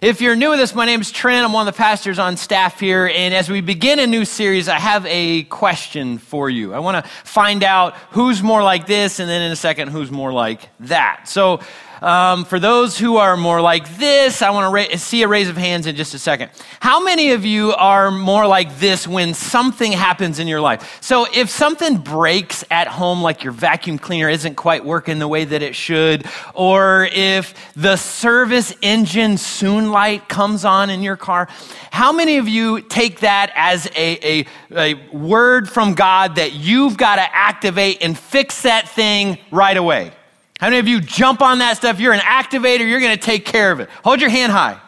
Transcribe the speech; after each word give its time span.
If 0.00 0.22
you're 0.22 0.34
new 0.34 0.48
with 0.48 0.60
us, 0.60 0.74
my 0.74 0.86
name 0.86 1.02
is 1.02 1.10
Trent. 1.10 1.44
I'm 1.44 1.52
one 1.52 1.68
of 1.68 1.74
the 1.74 1.76
pastors 1.76 2.18
on 2.18 2.38
staff 2.38 2.80
here. 2.80 3.12
And 3.14 3.34
as 3.34 3.50
we 3.50 3.60
begin 3.60 3.98
a 3.98 4.06
new 4.06 4.24
series, 4.24 4.66
I 4.66 4.78
have 4.78 5.04
a 5.04 5.42
question 5.42 6.16
for 6.16 6.48
you. 6.48 6.72
I 6.72 6.78
want 6.78 7.04
to 7.04 7.10
find 7.10 7.62
out 7.62 7.94
who's 8.12 8.42
more 8.42 8.62
like 8.62 8.86
this, 8.86 9.20
and 9.20 9.28
then 9.28 9.42
in 9.42 9.52
a 9.52 9.56
second, 9.56 9.88
who's 9.88 10.10
more 10.10 10.32
like 10.32 10.70
that. 10.80 11.28
So, 11.28 11.60
um, 12.00 12.44
for 12.44 12.58
those 12.58 12.98
who 12.98 13.16
are 13.16 13.36
more 13.36 13.60
like 13.60 13.98
this, 13.98 14.42
I 14.42 14.50
want 14.50 14.70
to 14.70 14.74
ra- 14.74 14.96
see 14.96 15.22
a 15.22 15.28
raise 15.28 15.48
of 15.48 15.56
hands 15.56 15.86
in 15.86 15.96
just 15.96 16.14
a 16.14 16.18
second. 16.18 16.50
How 16.80 17.02
many 17.02 17.32
of 17.32 17.44
you 17.44 17.72
are 17.74 18.10
more 18.10 18.46
like 18.46 18.78
this 18.78 19.06
when 19.06 19.34
something 19.34 19.92
happens 19.92 20.38
in 20.38 20.48
your 20.48 20.60
life? 20.60 20.98
So 21.02 21.26
if 21.32 21.50
something 21.50 21.98
breaks 21.98 22.64
at 22.70 22.88
home, 22.88 23.20
like 23.20 23.44
your 23.44 23.52
vacuum 23.52 23.98
cleaner 23.98 24.28
isn't 24.28 24.54
quite 24.54 24.84
working 24.84 25.18
the 25.18 25.28
way 25.28 25.44
that 25.44 25.62
it 25.62 25.74
should, 25.74 26.26
or 26.54 27.08
if 27.12 27.54
the 27.74 27.96
service 27.96 28.74
engine 28.80 29.36
soon 29.36 29.90
light 29.90 30.28
comes 30.28 30.64
on 30.64 30.88
in 30.88 31.02
your 31.02 31.16
car, 31.16 31.48
how 31.90 32.12
many 32.12 32.38
of 32.38 32.48
you 32.48 32.80
take 32.80 33.20
that 33.20 33.52
as 33.54 33.86
a, 33.94 34.40
a, 34.40 34.46
a 34.74 34.94
word 35.14 35.68
from 35.68 35.94
God 35.94 36.36
that 36.36 36.52
you've 36.52 36.96
got 36.96 37.16
to 37.16 37.36
activate 37.36 37.98
and 38.00 38.18
fix 38.18 38.62
that 38.62 38.88
thing 38.88 39.38
right 39.50 39.76
away? 39.76 40.12
How 40.60 40.66
many 40.66 40.78
of 40.78 40.86
you 40.86 41.00
jump 41.00 41.40
on 41.40 41.60
that 41.60 41.78
stuff? 41.78 42.00
You're 42.00 42.12
an 42.12 42.20
activator, 42.20 42.86
you're 42.86 43.00
going 43.00 43.16
to 43.16 43.22
take 43.22 43.46
care 43.46 43.72
of 43.72 43.80
it. 43.80 43.88
Hold 44.04 44.20
your 44.20 44.28
hand 44.28 44.52
high. 44.52 44.78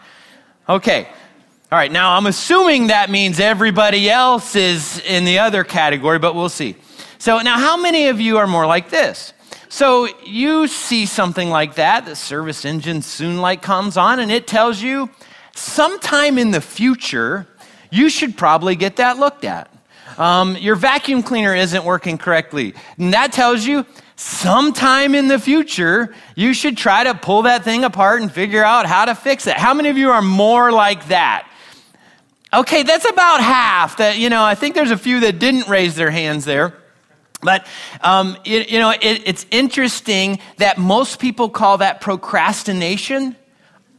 Okay. 0.69 1.07
All 1.07 1.79
right, 1.79 1.91
now 1.91 2.15
I'm 2.15 2.27
assuming 2.27 2.89
that 2.89 3.09
means 3.09 3.41
everybody 3.41 4.11
else 4.11 4.55
is 4.55 5.01
in 5.01 5.25
the 5.25 5.39
other 5.39 5.65
category, 5.65 6.19
but 6.19 6.35
we'll 6.35 6.51
see. 6.51 6.77
So, 7.17 7.39
now 7.39 7.59
how 7.59 7.79
many 7.79 8.09
of 8.09 8.21
you 8.21 8.37
are 8.37 8.47
more 8.47 8.67
like 8.67 8.91
this? 8.91 9.33
So, 9.71 10.09
you 10.27 10.67
see 10.67 11.07
something 11.07 11.49
like 11.49 11.77
that, 11.77 12.05
the 12.05 12.17
service 12.17 12.67
engine 12.67 13.01
soon 13.01 13.39
light 13.39 13.63
comes 13.63 13.97
on, 13.97 14.21
and 14.21 14.31
it 14.31 14.47
tells 14.47 14.83
you 14.83 15.09
sometime 15.55 16.37
in 16.37 16.51
the 16.51 16.61
future, 16.61 17.47
you 17.91 18.11
should 18.11 18.37
probably 18.37 18.77
get 18.77 18.97
that 18.97 19.19
looked 19.19 19.47
at. 19.47 19.75
Um, 20.19 20.59
your 20.59 20.77
vacuum 20.77 21.23
cleaner 21.23 21.55
isn't 21.55 21.83
working 21.83 22.19
correctly. 22.19 22.75
And 22.99 23.15
that 23.15 23.33
tells 23.33 23.65
you 23.65 23.87
sometime 24.17 25.15
in 25.15 25.29
the 25.29 25.39
future, 25.39 26.15
you 26.35 26.55
should 26.55 26.77
try 26.77 27.05
to 27.05 27.15
pull 27.15 27.43
that 27.43 27.65
thing 27.65 27.85
apart 27.85 28.23
and 28.23 28.31
figure 28.31 28.65
out 28.65 28.87
how 28.87 29.05
to 29.05 29.15
fix 29.15 29.47
it. 29.47 29.57
How 29.57 29.75
many 29.75 29.89
of 29.89 29.99
you 29.99 30.11
are 30.11 30.23
more 30.23 30.73
like 30.73 31.09
that? 31.09 31.49
Okay, 32.55 32.83
that's 32.83 33.09
about 33.09 33.41
half. 33.41 33.97
That 33.97 34.19
you 34.19 34.29
know, 34.29 34.45
I 34.45 34.55
think 34.55 34.75
there's 34.75 34.91
a 34.91 34.99
few 34.99 35.21
that 35.21 35.39
didn't 35.39 35.69
raise 35.69 35.95
their 35.95 36.11
hands 36.11 36.45
there. 36.45 36.75
But 37.41 37.67
um, 38.03 38.37
it, 38.45 38.71
you 38.71 38.79
know, 38.79 38.91
it, 38.91 39.23
it's 39.27 39.47
interesting 39.51 40.39
that 40.59 40.79
most 40.79 41.19
people 41.19 41.49
call 41.49 41.79
that 41.79 42.01
procrastination. 42.01 43.37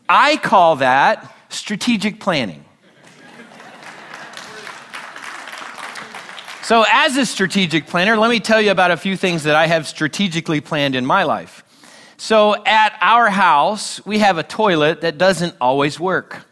I 0.07 0.37
call 0.37 0.77
that 0.77 1.35
strategic 1.49 2.19
planning. 2.19 2.62
So, 6.63 6.85
as 6.89 7.17
a 7.17 7.25
strategic 7.25 7.87
planner, 7.87 8.15
let 8.15 8.29
me 8.29 8.39
tell 8.39 8.61
you 8.61 8.71
about 8.71 8.89
a 8.91 8.95
few 8.95 9.17
things 9.17 9.43
that 9.43 9.53
I 9.53 9.67
have 9.67 9.85
strategically 9.85 10.61
planned 10.61 10.95
in 10.95 11.05
my 11.05 11.23
life. 11.23 11.61
So, 12.15 12.55
at 12.63 12.97
our 13.01 13.29
house, 13.29 14.03
we 14.05 14.19
have 14.19 14.37
a 14.37 14.43
toilet 14.43 15.01
that 15.01 15.17
doesn't 15.17 15.57
always 15.59 15.99
work. 15.99 16.45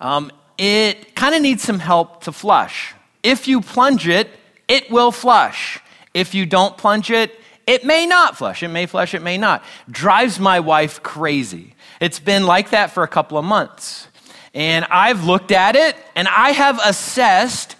Um, 0.00 0.32
it 0.58 1.14
kind 1.14 1.36
of 1.36 1.42
needs 1.42 1.62
some 1.62 1.78
help 1.78 2.24
to 2.24 2.32
flush. 2.32 2.92
If 3.22 3.46
you 3.46 3.60
plunge 3.60 4.08
it, 4.08 4.30
it 4.66 4.90
will 4.90 5.12
flush. 5.12 5.78
If 6.12 6.34
you 6.34 6.44
don't 6.44 6.76
plunge 6.76 7.12
it, 7.12 7.32
it 7.64 7.84
may 7.84 8.04
not 8.04 8.36
flush. 8.36 8.64
It 8.64 8.68
may 8.68 8.86
flush, 8.86 9.14
it 9.14 9.22
may 9.22 9.38
not. 9.38 9.62
Drives 9.88 10.40
my 10.40 10.58
wife 10.58 11.04
crazy. 11.04 11.76
It's 12.00 12.18
been 12.18 12.46
like 12.46 12.70
that 12.70 12.90
for 12.90 13.04
a 13.04 13.08
couple 13.08 13.38
of 13.38 13.44
months. 13.44 14.08
And 14.54 14.84
I've 14.90 15.24
looked 15.24 15.52
at 15.52 15.76
it 15.76 15.94
and 16.16 16.26
I 16.26 16.50
have 16.50 16.80
assessed 16.84 17.71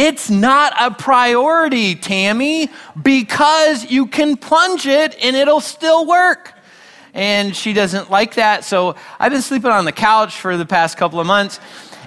it's 0.00 0.30
not 0.30 0.74
a 0.80 0.92
priority, 0.94 1.96
Tammy, 1.96 2.70
because 3.02 3.90
you 3.90 4.06
can 4.06 4.36
plunge 4.36 4.86
it 4.86 5.16
and 5.20 5.34
it'll 5.34 5.60
still 5.60 6.06
work. 6.06 6.54
And 7.14 7.56
she 7.56 7.72
doesn't 7.72 8.08
like 8.08 8.34
that. 8.34 8.64
So 8.64 8.94
I've 9.18 9.32
been 9.32 9.42
sleeping 9.42 9.72
on 9.72 9.84
the 9.86 9.92
couch 9.92 10.36
for 10.36 10.56
the 10.56 10.64
past 10.64 10.96
couple 10.98 11.18
of 11.18 11.26
months. 11.26 11.58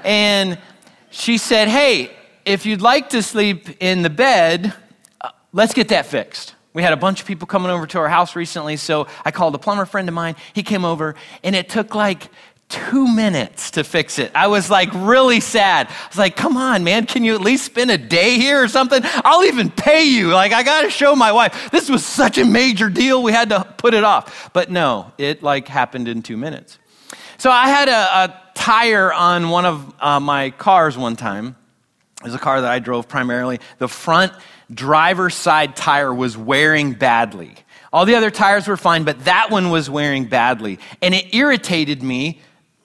And 0.05 0.57
she 1.09 1.37
said, 1.37 1.67
Hey, 1.67 2.11
if 2.45 2.65
you'd 2.65 2.81
like 2.81 3.09
to 3.09 3.21
sleep 3.21 3.67
in 3.81 4.03
the 4.03 4.09
bed, 4.09 4.73
uh, 5.19 5.31
let's 5.51 5.73
get 5.73 5.89
that 5.89 6.05
fixed. 6.05 6.55
We 6.73 6.83
had 6.83 6.93
a 6.93 6.97
bunch 6.97 7.19
of 7.19 7.27
people 7.27 7.45
coming 7.45 7.71
over 7.71 7.85
to 7.87 7.99
our 7.99 8.07
house 8.07 8.37
recently, 8.37 8.77
so 8.77 9.07
I 9.25 9.31
called 9.31 9.53
a 9.55 9.57
plumber 9.57 9.83
friend 9.83 10.07
of 10.07 10.15
mine. 10.15 10.37
He 10.53 10.63
came 10.63 10.85
over, 10.85 11.15
and 11.43 11.53
it 11.57 11.67
took 11.67 11.93
like 11.93 12.29
two 12.71 13.07
minutes 13.07 13.71
to 13.71 13.83
fix 13.83 14.17
it. 14.17 14.31
I 14.33 14.47
was 14.47 14.69
like 14.69 14.89
really 14.93 15.41
sad. 15.41 15.87
I 15.87 16.07
was 16.07 16.17
like, 16.17 16.35
come 16.35 16.57
on, 16.57 16.83
man, 16.83 17.05
can 17.05 17.23
you 17.23 17.35
at 17.35 17.41
least 17.41 17.65
spend 17.65 17.91
a 17.91 17.97
day 17.97 18.37
here 18.37 18.63
or 18.63 18.67
something? 18.67 19.01
I'll 19.03 19.43
even 19.43 19.69
pay 19.69 20.05
you. 20.05 20.29
Like, 20.33 20.53
I 20.53 20.63
got 20.63 20.83
to 20.83 20.89
show 20.89 21.15
my 21.15 21.31
wife. 21.31 21.69
This 21.69 21.89
was 21.89 22.03
such 22.03 22.37
a 22.37 22.45
major 22.45 22.89
deal. 22.89 23.21
We 23.21 23.33
had 23.33 23.49
to 23.49 23.65
put 23.77 23.93
it 23.93 24.03
off. 24.03 24.49
But 24.53 24.71
no, 24.71 25.11
it 25.17 25.43
like 25.43 25.67
happened 25.67 26.07
in 26.07 26.23
two 26.23 26.37
minutes. 26.37 26.79
So 27.37 27.51
I 27.51 27.67
had 27.67 27.89
a, 27.89 27.91
a 27.91 28.41
tire 28.55 29.11
on 29.11 29.49
one 29.49 29.65
of 29.65 29.93
uh, 29.99 30.19
my 30.19 30.51
cars 30.51 30.97
one 30.97 31.15
time. 31.15 31.55
It 32.21 32.25
was 32.25 32.35
a 32.35 32.39
car 32.39 32.61
that 32.61 32.71
I 32.71 32.79
drove 32.79 33.07
primarily. 33.07 33.59
The 33.79 33.87
front 33.87 34.31
driver's 34.73 35.35
side 35.35 35.75
tire 35.75 36.13
was 36.13 36.37
wearing 36.37 36.93
badly. 36.93 37.55
All 37.91 38.05
the 38.05 38.15
other 38.15 38.31
tires 38.31 38.67
were 38.67 38.77
fine, 38.77 39.03
but 39.03 39.25
that 39.25 39.51
one 39.51 39.69
was 39.69 39.89
wearing 39.89 40.25
badly. 40.25 40.79
And 41.01 41.13
it 41.13 41.33
irritated 41.33 42.01
me 42.01 42.39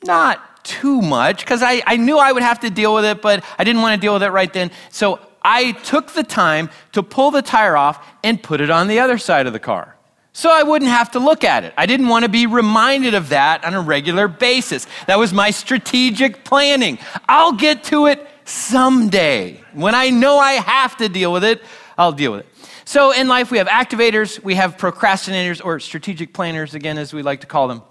not 0.07 0.65
too 0.65 1.01
much, 1.01 1.41
because 1.41 1.63
I, 1.63 1.83
I 1.87 1.97
knew 1.97 2.19
I 2.19 2.33
would 2.33 2.43
have 2.43 2.61
to 2.61 2.71
deal 2.71 2.95
with 2.95 3.05
it, 3.05 3.23
but 3.23 3.45
I 3.59 3.65
didn't 3.65 3.83
want 3.83 3.95
to 3.95 4.01
deal 4.01 4.15
with 4.15 4.23
it 4.23 4.31
right 4.31 4.53
then. 4.53 4.71
So 4.91 5.21
I 5.43 5.73
took 5.73 6.13
the 6.13 6.25
time 6.25 6.71
to 6.93 7.03
pull 7.03 7.31
the 7.31 7.43
tire 7.43 7.77
off 7.77 8.05
and 8.25 8.43
put 8.43 8.61
it 8.61 8.71
on 8.71 8.89
the 8.89 8.99
other 8.99 9.19
side 9.19 9.47
of 9.47 9.53
the 9.53 9.61
car. 9.61 9.97
So 10.33 10.51
I 10.53 10.65
wouldn't 10.65 10.91
have 10.91 11.13
to 11.13 11.19
look 11.19 11.45
at 11.45 11.65
it. 11.65 11.73
I 11.79 11.87
didn't 11.87 12.09
want 12.09 12.25
to 12.25 12.29
be 12.29 12.47
reminded 12.47 13.15
of 13.15 13.31
that 13.31 13.65
on 13.65 13.75
a 13.75 13.81
regular 13.81 14.29
basis. 14.29 14.87
That 15.07 15.19
was 15.19 15.33
my 15.33 15.51
strategic 15.51 16.45
planning. 16.45 16.99
I'll 17.29 17.53
get 17.53 17.85
to 17.85 18.07
it 18.07 18.27
someday. 18.45 19.63
When 19.73 19.95
I 19.95 20.11
know 20.11 20.39
I 20.39 20.55
have 20.55 20.97
to 20.99 21.09
deal 21.09 21.33
with 21.33 21.45
it, 21.45 21.63
I'll 21.97 22.13
deal 22.13 22.33
with 22.33 22.41
it. 22.41 22.47
So 22.85 23.13
in 23.13 23.29
life, 23.29 23.51
we 23.51 23.59
have 23.59 23.69
activators, 23.69 24.43
we 24.43 24.57
have 24.57 24.77
procrastinators, 24.77 25.65
or 25.65 25.81
strategic 25.81 26.35
planners, 26.35 26.75
again, 26.75 26.99
as 26.99 27.15
we 27.15 27.23
like 27.23 27.41
to 27.41 27.47
call 27.47 27.67
them. 27.67 27.83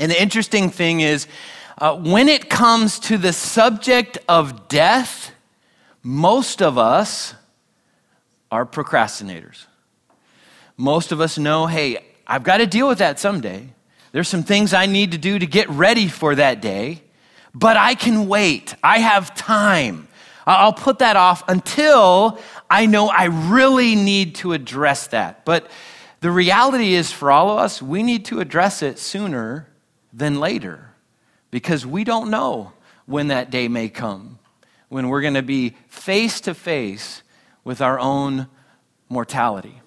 And 0.00 0.10
the 0.10 0.20
interesting 0.20 0.70
thing 0.70 1.00
is, 1.00 1.26
uh, 1.78 1.96
when 1.96 2.28
it 2.28 2.50
comes 2.50 2.98
to 3.00 3.18
the 3.18 3.32
subject 3.32 4.18
of 4.28 4.68
death, 4.68 5.32
most 6.02 6.62
of 6.62 6.78
us 6.78 7.34
are 8.50 8.64
procrastinators. 8.64 9.66
Most 10.76 11.12
of 11.12 11.20
us 11.20 11.38
know, 11.38 11.66
hey, 11.66 11.98
I've 12.26 12.42
got 12.42 12.58
to 12.58 12.66
deal 12.66 12.88
with 12.88 12.98
that 12.98 13.18
someday. 13.18 13.68
There's 14.12 14.28
some 14.28 14.42
things 14.42 14.72
I 14.72 14.86
need 14.86 15.12
to 15.12 15.18
do 15.18 15.38
to 15.38 15.46
get 15.46 15.68
ready 15.68 16.08
for 16.08 16.34
that 16.34 16.62
day, 16.62 17.02
but 17.54 17.76
I 17.76 17.94
can 17.94 18.28
wait. 18.28 18.74
I 18.82 18.98
have 18.98 19.34
time. 19.34 20.08
I'll 20.46 20.72
put 20.72 21.00
that 21.00 21.16
off 21.16 21.42
until 21.46 22.38
I 22.70 22.86
know 22.86 23.08
I 23.08 23.24
really 23.24 23.94
need 23.94 24.36
to 24.36 24.54
address 24.54 25.08
that. 25.08 25.44
But 25.44 25.70
the 26.20 26.30
reality 26.30 26.94
is, 26.94 27.12
for 27.12 27.30
all 27.30 27.50
of 27.50 27.58
us, 27.58 27.82
we 27.82 28.02
need 28.02 28.24
to 28.26 28.40
address 28.40 28.82
it 28.82 28.98
sooner 28.98 29.68
than 30.12 30.40
later 30.40 30.94
because 31.50 31.86
we 31.86 32.04
don't 32.04 32.30
know 32.30 32.72
when 33.06 33.28
that 33.28 33.50
day 33.50 33.68
may 33.68 33.88
come, 33.88 34.38
when 34.88 35.08
we're 35.08 35.22
going 35.22 35.34
to 35.34 35.42
be 35.42 35.74
face 35.88 36.40
to 36.42 36.54
face 36.54 37.22
with 37.64 37.80
our 37.80 37.98
own 37.98 38.46
mortality. 39.08 39.80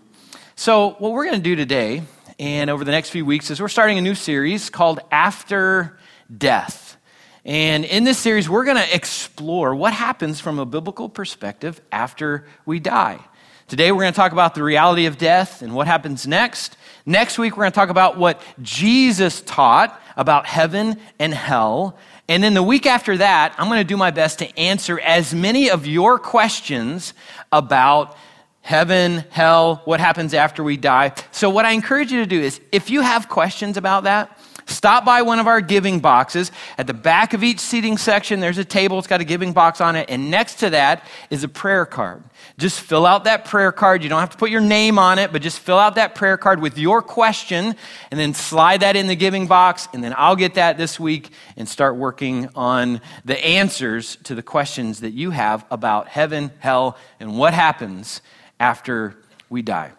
So, 0.55 0.91
what 0.99 1.11
we're 1.11 1.25
going 1.25 1.37
to 1.37 1.43
do 1.43 1.55
today 1.55 2.03
and 2.39 2.69
over 2.69 2.83
the 2.83 2.91
next 2.91 3.09
few 3.09 3.25
weeks 3.25 3.51
is 3.51 3.61
we're 3.61 3.67
starting 3.67 3.97
a 3.97 4.01
new 4.01 4.15
series 4.15 4.69
called 4.69 4.99
After 5.11 5.97
Death. 6.35 6.97
And 7.43 7.85
in 7.85 8.03
this 8.03 8.19
series, 8.19 8.47
we're 8.47 8.65
going 8.65 8.77
to 8.77 8.95
explore 8.95 9.73
what 9.75 9.93
happens 9.93 10.39
from 10.39 10.59
a 10.59 10.65
biblical 10.65 11.09
perspective 11.09 11.81
after 11.91 12.45
we 12.65 12.79
die. 12.79 13.19
Today, 13.67 13.91
we're 13.91 14.01
going 14.01 14.13
to 14.13 14.17
talk 14.17 14.31
about 14.31 14.53
the 14.53 14.63
reality 14.63 15.05
of 15.05 15.17
death 15.17 15.61
and 15.61 15.73
what 15.73 15.87
happens 15.87 16.27
next. 16.27 16.77
Next 17.05 17.39
week, 17.39 17.57
we're 17.57 17.63
going 17.63 17.71
to 17.71 17.75
talk 17.75 17.89
about 17.89 18.17
what 18.17 18.41
Jesus 18.61 19.41
taught 19.41 19.99
about 20.15 20.45
heaven 20.45 20.99
and 21.17 21.33
hell. 21.33 21.97
And 22.27 22.43
then 22.43 22.53
the 22.53 22.63
week 22.63 22.85
after 22.85 23.17
that, 23.17 23.55
I'm 23.57 23.67
going 23.67 23.79
to 23.79 23.83
do 23.83 23.97
my 23.97 24.11
best 24.11 24.39
to 24.39 24.59
answer 24.59 24.99
as 24.99 25.33
many 25.33 25.69
of 25.69 25.87
your 25.87 26.19
questions 26.19 27.13
about 27.51 28.15
heaven, 28.61 29.25
hell, 29.31 29.81
what 29.85 29.99
happens 29.99 30.33
after 30.33 30.63
we 30.63 30.77
die. 30.77 31.13
So, 31.31 31.49
what 31.49 31.65
I 31.65 31.71
encourage 31.71 32.11
you 32.11 32.19
to 32.19 32.27
do 32.27 32.39
is 32.39 32.61
if 32.71 32.89
you 32.89 33.01
have 33.01 33.27
questions 33.27 33.77
about 33.77 34.03
that, 34.03 34.37
Stop 34.71 35.05
by 35.05 35.21
one 35.21 35.39
of 35.39 35.47
our 35.47 35.61
giving 35.61 35.99
boxes. 35.99 36.51
At 36.77 36.87
the 36.87 36.93
back 36.93 37.33
of 37.33 37.43
each 37.43 37.59
seating 37.59 37.97
section, 37.97 38.39
there's 38.39 38.57
a 38.57 38.65
table. 38.65 38.97
It's 38.97 39.07
got 39.07 39.21
a 39.21 39.25
giving 39.25 39.53
box 39.53 39.81
on 39.81 39.95
it. 39.95 40.09
And 40.09 40.31
next 40.31 40.55
to 40.55 40.69
that 40.71 41.05
is 41.29 41.43
a 41.43 41.47
prayer 41.47 41.85
card. 41.85 42.23
Just 42.57 42.79
fill 42.79 43.05
out 43.05 43.25
that 43.25 43.45
prayer 43.45 43.71
card. 43.71 44.03
You 44.03 44.09
don't 44.09 44.19
have 44.19 44.31
to 44.31 44.37
put 44.37 44.49
your 44.49 44.61
name 44.61 44.97
on 44.97 45.19
it, 45.19 45.31
but 45.31 45.41
just 45.41 45.59
fill 45.59 45.77
out 45.77 45.95
that 45.95 46.15
prayer 46.15 46.37
card 46.37 46.61
with 46.61 46.77
your 46.77 47.01
question 47.01 47.75
and 48.09 48.19
then 48.19 48.33
slide 48.33 48.81
that 48.81 48.95
in 48.95 49.07
the 49.07 49.15
giving 49.15 49.47
box. 49.47 49.87
And 49.93 50.03
then 50.03 50.13
I'll 50.17 50.35
get 50.35 50.55
that 50.55 50.77
this 50.77 50.99
week 50.99 51.31
and 51.57 51.67
start 51.67 51.95
working 51.95 52.49
on 52.55 53.01
the 53.25 53.37
answers 53.43 54.15
to 54.23 54.35
the 54.35 54.43
questions 54.43 55.01
that 55.01 55.11
you 55.11 55.31
have 55.31 55.65
about 55.69 56.07
heaven, 56.07 56.51
hell, 56.59 56.97
and 57.19 57.37
what 57.37 57.53
happens 57.53 58.21
after 58.59 59.17
we 59.49 59.61
die. 59.61 59.91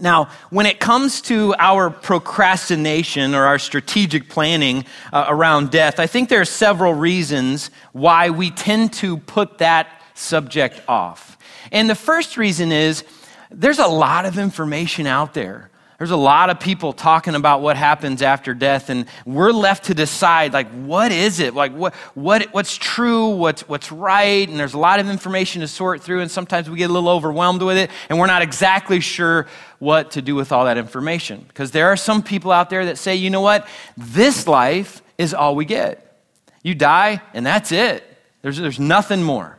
Now, 0.00 0.30
when 0.50 0.64
it 0.64 0.80
comes 0.80 1.20
to 1.22 1.54
our 1.58 1.90
procrastination 1.90 3.34
or 3.34 3.44
our 3.44 3.58
strategic 3.58 4.28
planning 4.28 4.86
uh, 5.12 5.26
around 5.28 5.70
death, 5.70 6.00
I 6.00 6.06
think 6.06 6.30
there 6.30 6.40
are 6.40 6.46
several 6.46 6.94
reasons 6.94 7.70
why 7.92 8.30
we 8.30 8.50
tend 8.50 8.94
to 8.94 9.18
put 9.18 9.58
that 9.58 9.88
subject 10.14 10.80
off. 10.88 11.36
And 11.70 11.90
the 11.90 11.94
first 11.94 12.38
reason 12.38 12.72
is 12.72 13.04
there's 13.50 13.78
a 13.78 13.86
lot 13.86 14.24
of 14.24 14.38
information 14.38 15.06
out 15.06 15.34
there. 15.34 15.70
There's 16.02 16.10
a 16.10 16.16
lot 16.16 16.50
of 16.50 16.58
people 16.58 16.92
talking 16.92 17.36
about 17.36 17.62
what 17.62 17.76
happens 17.76 18.22
after 18.22 18.54
death, 18.54 18.90
and 18.90 19.06
we're 19.24 19.52
left 19.52 19.84
to 19.84 19.94
decide, 19.94 20.52
like, 20.52 20.68
what 20.72 21.12
is 21.12 21.38
it? 21.38 21.54
Like, 21.54 21.72
what, 21.72 21.94
what, 22.14 22.48
what's 22.50 22.76
true? 22.76 23.28
What's, 23.36 23.68
what's 23.68 23.92
right? 23.92 24.48
And 24.48 24.58
there's 24.58 24.74
a 24.74 24.80
lot 24.80 24.98
of 24.98 25.08
information 25.08 25.60
to 25.60 25.68
sort 25.68 26.02
through, 26.02 26.20
and 26.22 26.28
sometimes 26.28 26.68
we 26.68 26.76
get 26.76 26.90
a 26.90 26.92
little 26.92 27.08
overwhelmed 27.08 27.62
with 27.62 27.76
it, 27.76 27.88
and 28.08 28.18
we're 28.18 28.26
not 28.26 28.42
exactly 28.42 28.98
sure 28.98 29.46
what 29.78 30.10
to 30.10 30.22
do 30.22 30.34
with 30.34 30.50
all 30.50 30.64
that 30.64 30.76
information. 30.76 31.44
Because 31.46 31.70
there 31.70 31.86
are 31.86 31.96
some 31.96 32.20
people 32.20 32.50
out 32.50 32.68
there 32.68 32.86
that 32.86 32.98
say, 32.98 33.14
you 33.14 33.30
know 33.30 33.40
what? 33.40 33.68
This 33.96 34.48
life 34.48 35.02
is 35.18 35.32
all 35.32 35.54
we 35.54 35.66
get. 35.66 36.20
You 36.64 36.74
die, 36.74 37.22
and 37.32 37.46
that's 37.46 37.70
it. 37.70 38.02
There's, 38.40 38.58
there's 38.58 38.80
nothing 38.80 39.22
more. 39.22 39.56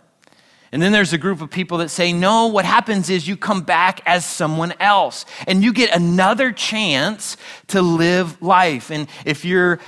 And 0.73 0.81
then 0.81 0.91
there's 0.91 1.13
a 1.13 1.19
group 1.19 1.39
of 1.39 1.51
people 1.51 1.77
that 1.77 1.89
say, 1.89 2.13
no, 2.13 2.47
what 2.47 2.65
happens 2.65 3.11
is 3.11 3.27
you 3.27 3.37
come 3.37 3.61
back 3.61 4.01
as 4.07 4.25
someone 4.25 4.73
else 4.79 5.23
and 5.45 5.63
you 5.63 5.71
get 5.71 5.95
another 5.95 6.51
chance 6.51 7.37
to 7.67 7.83
live 7.83 8.41
life. 8.41 8.89
And 8.89 9.07
if 9.23 9.45
you're 9.45 9.79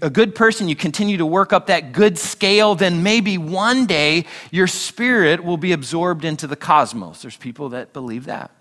a 0.00 0.08
good 0.08 0.36
person, 0.36 0.68
you 0.68 0.76
continue 0.76 1.16
to 1.16 1.26
work 1.26 1.52
up 1.52 1.66
that 1.66 1.90
good 1.90 2.16
scale, 2.16 2.76
then 2.76 3.02
maybe 3.02 3.38
one 3.38 3.86
day 3.86 4.26
your 4.52 4.68
spirit 4.68 5.42
will 5.42 5.56
be 5.56 5.72
absorbed 5.72 6.24
into 6.24 6.46
the 6.46 6.54
cosmos. 6.54 7.20
There's 7.20 7.36
people 7.36 7.70
that 7.70 7.92
believe 7.92 8.26
that. 8.26 8.52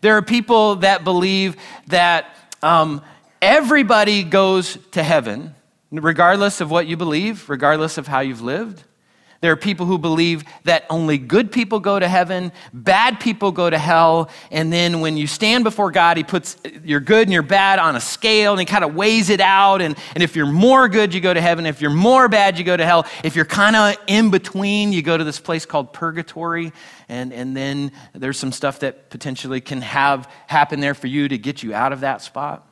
There 0.00 0.16
are 0.16 0.22
people 0.22 0.74
that 0.76 1.04
believe 1.04 1.56
that 1.86 2.34
um, 2.64 3.00
everybody 3.40 4.24
goes 4.24 4.76
to 4.90 5.04
heaven, 5.04 5.54
regardless 5.92 6.60
of 6.60 6.68
what 6.68 6.88
you 6.88 6.96
believe, 6.96 7.48
regardless 7.48 7.96
of 7.96 8.08
how 8.08 8.18
you've 8.18 8.42
lived. 8.42 8.82
There 9.40 9.50
are 9.52 9.56
people 9.56 9.86
who 9.86 9.96
believe 9.96 10.44
that 10.64 10.84
only 10.90 11.16
good 11.16 11.50
people 11.50 11.80
go 11.80 11.98
to 11.98 12.06
heaven, 12.06 12.52
bad 12.74 13.20
people 13.20 13.52
go 13.52 13.70
to 13.70 13.78
hell, 13.78 14.28
and 14.50 14.70
then 14.70 15.00
when 15.00 15.16
you 15.16 15.26
stand 15.26 15.64
before 15.64 15.90
God, 15.90 16.18
He 16.18 16.24
puts 16.24 16.58
your 16.84 17.00
good 17.00 17.26
and 17.26 17.32
your 17.32 17.42
bad 17.42 17.78
on 17.78 17.96
a 17.96 18.00
scale 18.00 18.52
and 18.52 18.60
He 18.60 18.66
kind 18.66 18.84
of 18.84 18.94
weighs 18.94 19.30
it 19.30 19.40
out. 19.40 19.80
And, 19.80 19.96
and 20.14 20.22
if 20.22 20.36
you're 20.36 20.44
more 20.44 20.88
good, 20.90 21.14
you 21.14 21.22
go 21.22 21.32
to 21.32 21.40
heaven. 21.40 21.64
If 21.64 21.80
you're 21.80 21.90
more 21.90 22.28
bad, 22.28 22.58
you 22.58 22.64
go 22.64 22.76
to 22.76 22.84
hell. 22.84 23.06
If 23.24 23.34
you're 23.34 23.46
kind 23.46 23.76
of 23.76 23.96
in 24.06 24.28
between, 24.28 24.92
you 24.92 25.00
go 25.00 25.16
to 25.16 25.24
this 25.24 25.40
place 25.40 25.64
called 25.64 25.94
purgatory. 25.94 26.74
And, 27.08 27.32
and 27.32 27.56
then 27.56 27.92
there's 28.12 28.38
some 28.38 28.52
stuff 28.52 28.80
that 28.80 29.08
potentially 29.08 29.62
can 29.62 29.80
have 29.80 30.30
happen 30.48 30.80
there 30.80 30.94
for 30.94 31.06
you 31.06 31.28
to 31.28 31.38
get 31.38 31.62
you 31.62 31.72
out 31.72 31.94
of 31.94 32.00
that 32.00 32.20
spot. 32.20 32.66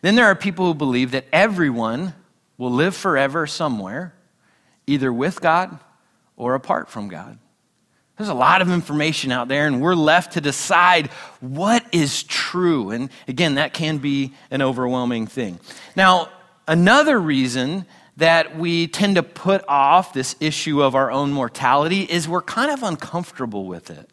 Then 0.00 0.14
there 0.14 0.26
are 0.26 0.36
people 0.36 0.64
who 0.66 0.74
believe 0.74 1.10
that 1.10 1.24
everyone 1.32 2.14
will 2.56 2.70
live 2.70 2.94
forever 2.94 3.48
somewhere 3.48 4.14
either 4.90 5.12
with 5.12 5.40
God 5.40 5.78
or 6.36 6.54
apart 6.54 6.88
from 6.88 7.08
God. 7.08 7.38
There's 8.16 8.28
a 8.28 8.34
lot 8.34 8.60
of 8.60 8.70
information 8.70 9.32
out 9.32 9.48
there, 9.48 9.66
and 9.66 9.80
we're 9.80 9.94
left 9.94 10.32
to 10.32 10.42
decide 10.42 11.06
what 11.40 11.84
is 11.90 12.22
true. 12.22 12.90
And 12.90 13.08
again, 13.26 13.54
that 13.54 13.72
can 13.72 13.96
be 13.98 14.34
an 14.50 14.60
overwhelming 14.60 15.26
thing. 15.26 15.58
Now, 15.96 16.28
another 16.68 17.18
reason 17.18 17.86
that 18.18 18.58
we 18.58 18.88
tend 18.88 19.16
to 19.16 19.22
put 19.22 19.64
off 19.66 20.12
this 20.12 20.36
issue 20.38 20.82
of 20.82 20.94
our 20.94 21.10
own 21.10 21.32
mortality 21.32 22.02
is 22.02 22.28
we're 22.28 22.42
kind 22.42 22.70
of 22.70 22.82
uncomfortable 22.82 23.64
with 23.64 23.90
it. 23.90 24.10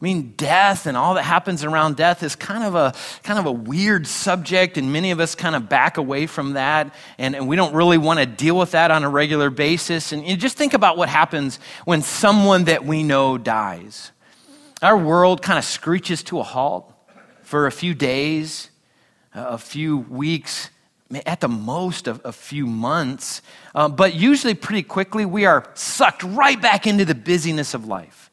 I 0.00 0.04
mean, 0.04 0.34
death 0.36 0.86
and 0.86 0.96
all 0.96 1.14
that 1.14 1.24
happens 1.24 1.64
around 1.64 1.96
death 1.96 2.22
is 2.22 2.36
kind 2.36 2.62
of 2.62 2.76
a 2.76 2.94
kind 3.24 3.36
of 3.40 3.46
a 3.46 3.52
weird 3.52 4.06
subject, 4.06 4.78
and 4.78 4.92
many 4.92 5.10
of 5.10 5.18
us 5.18 5.34
kind 5.34 5.56
of 5.56 5.68
back 5.68 5.96
away 5.96 6.28
from 6.28 6.52
that, 6.52 6.94
and, 7.18 7.34
and 7.34 7.48
we 7.48 7.56
don't 7.56 7.74
really 7.74 7.98
want 7.98 8.20
to 8.20 8.26
deal 8.26 8.56
with 8.56 8.70
that 8.70 8.92
on 8.92 9.02
a 9.02 9.08
regular 9.08 9.50
basis. 9.50 10.12
And 10.12 10.24
you 10.24 10.36
just 10.36 10.56
think 10.56 10.72
about 10.72 10.96
what 10.96 11.08
happens 11.08 11.58
when 11.84 12.02
someone 12.02 12.64
that 12.64 12.84
we 12.84 13.02
know 13.02 13.38
dies. 13.38 14.12
Our 14.82 14.96
world 14.96 15.42
kind 15.42 15.58
of 15.58 15.64
screeches 15.64 16.22
to 16.24 16.38
a 16.38 16.44
halt 16.44 16.92
for 17.42 17.66
a 17.66 17.72
few 17.72 17.92
days, 17.92 18.70
a 19.34 19.58
few 19.58 19.98
weeks, 19.98 20.70
at 21.26 21.40
the 21.40 21.48
most 21.48 22.06
a, 22.06 22.20
a 22.24 22.32
few 22.32 22.66
months, 22.66 23.42
uh, 23.74 23.88
but 23.88 24.14
usually 24.14 24.54
pretty 24.54 24.82
quickly 24.84 25.24
we 25.24 25.44
are 25.44 25.68
sucked 25.74 26.22
right 26.22 26.60
back 26.60 26.86
into 26.86 27.04
the 27.04 27.14
busyness 27.16 27.74
of 27.74 27.86
life. 27.86 28.27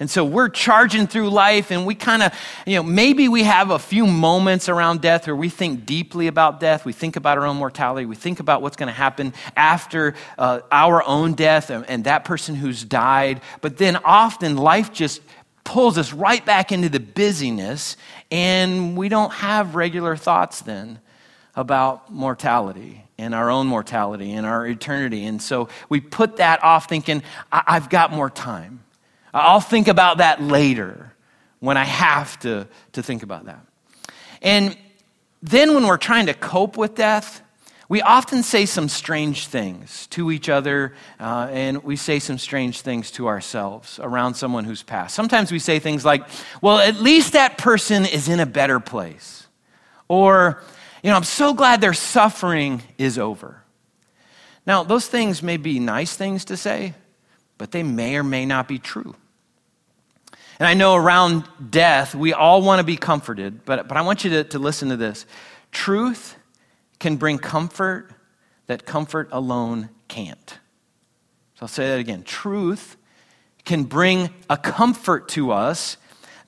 And 0.00 0.10
so 0.10 0.24
we're 0.24 0.48
charging 0.48 1.06
through 1.06 1.28
life, 1.28 1.70
and 1.70 1.84
we 1.84 1.94
kind 1.94 2.22
of, 2.22 2.32
you 2.66 2.76
know, 2.76 2.82
maybe 2.82 3.28
we 3.28 3.42
have 3.42 3.70
a 3.70 3.78
few 3.78 4.06
moments 4.06 4.70
around 4.70 5.02
death 5.02 5.26
where 5.26 5.36
we 5.36 5.50
think 5.50 5.84
deeply 5.84 6.26
about 6.26 6.58
death. 6.58 6.86
We 6.86 6.94
think 6.94 7.16
about 7.16 7.36
our 7.36 7.44
own 7.44 7.58
mortality. 7.58 8.06
We 8.06 8.16
think 8.16 8.40
about 8.40 8.62
what's 8.62 8.76
going 8.76 8.86
to 8.86 8.94
happen 8.94 9.34
after 9.56 10.14
uh, 10.38 10.60
our 10.72 11.06
own 11.06 11.34
death 11.34 11.68
and, 11.68 11.84
and 11.88 12.04
that 12.04 12.24
person 12.24 12.54
who's 12.54 12.82
died. 12.82 13.42
But 13.60 13.76
then 13.76 13.96
often 13.96 14.56
life 14.56 14.90
just 14.90 15.20
pulls 15.64 15.98
us 15.98 16.14
right 16.14 16.44
back 16.46 16.72
into 16.72 16.88
the 16.88 16.98
busyness, 16.98 17.98
and 18.30 18.96
we 18.96 19.10
don't 19.10 19.34
have 19.34 19.74
regular 19.74 20.16
thoughts 20.16 20.62
then 20.62 20.98
about 21.54 22.10
mortality 22.10 23.04
and 23.18 23.34
our 23.34 23.50
own 23.50 23.66
mortality 23.66 24.32
and 24.32 24.46
our 24.46 24.66
eternity. 24.66 25.26
And 25.26 25.42
so 25.42 25.68
we 25.90 26.00
put 26.00 26.38
that 26.38 26.64
off 26.64 26.88
thinking, 26.88 27.22
I- 27.52 27.64
I've 27.66 27.90
got 27.90 28.12
more 28.12 28.30
time. 28.30 28.82
I'll 29.32 29.60
think 29.60 29.88
about 29.88 30.18
that 30.18 30.42
later 30.42 31.12
when 31.60 31.76
I 31.76 31.84
have 31.84 32.38
to, 32.40 32.66
to 32.92 33.02
think 33.02 33.22
about 33.22 33.44
that. 33.46 33.64
And 34.42 34.76
then 35.42 35.74
when 35.74 35.86
we're 35.86 35.96
trying 35.96 36.26
to 36.26 36.34
cope 36.34 36.76
with 36.76 36.94
death, 36.94 37.42
we 37.88 38.00
often 38.02 38.44
say 38.44 38.66
some 38.66 38.88
strange 38.88 39.48
things 39.48 40.06
to 40.08 40.30
each 40.30 40.48
other, 40.48 40.94
uh, 41.18 41.48
and 41.50 41.82
we 41.82 41.96
say 41.96 42.20
some 42.20 42.38
strange 42.38 42.82
things 42.82 43.10
to 43.12 43.26
ourselves 43.26 43.98
around 44.00 44.34
someone 44.34 44.64
who's 44.64 44.84
passed. 44.84 45.14
Sometimes 45.14 45.50
we 45.50 45.58
say 45.58 45.80
things 45.80 46.04
like, 46.04 46.24
well, 46.62 46.78
at 46.78 47.00
least 47.00 47.32
that 47.32 47.58
person 47.58 48.06
is 48.06 48.28
in 48.28 48.38
a 48.38 48.46
better 48.46 48.78
place. 48.78 49.48
Or, 50.06 50.62
you 51.02 51.10
know, 51.10 51.16
I'm 51.16 51.24
so 51.24 51.52
glad 51.52 51.80
their 51.80 51.92
suffering 51.92 52.82
is 52.96 53.18
over. 53.18 53.64
Now, 54.66 54.84
those 54.84 55.08
things 55.08 55.42
may 55.42 55.56
be 55.56 55.80
nice 55.80 56.14
things 56.14 56.44
to 56.44 56.56
say, 56.56 56.94
but 57.58 57.72
they 57.72 57.82
may 57.82 58.16
or 58.16 58.22
may 58.22 58.46
not 58.46 58.68
be 58.68 58.78
true. 58.78 59.16
And 60.60 60.68
I 60.68 60.74
know 60.74 60.94
around 60.94 61.48
death, 61.70 62.14
we 62.14 62.34
all 62.34 62.60
want 62.60 62.80
to 62.80 62.84
be 62.84 62.96
comforted, 62.96 63.64
but, 63.64 63.88
but 63.88 63.96
I 63.96 64.02
want 64.02 64.24
you 64.24 64.30
to, 64.30 64.44
to 64.44 64.58
listen 64.58 64.90
to 64.90 64.96
this. 64.96 65.24
Truth 65.72 66.36
can 66.98 67.16
bring 67.16 67.38
comfort 67.38 68.12
that 68.66 68.84
comfort 68.84 69.30
alone 69.32 69.88
can't. 70.06 70.58
So 71.54 71.62
I'll 71.62 71.68
say 71.68 71.88
that 71.88 71.98
again. 71.98 72.22
Truth 72.22 72.98
can 73.64 73.84
bring 73.84 74.28
a 74.48 74.56
comfort 74.58 75.30
to 75.30 75.50
us 75.50 75.96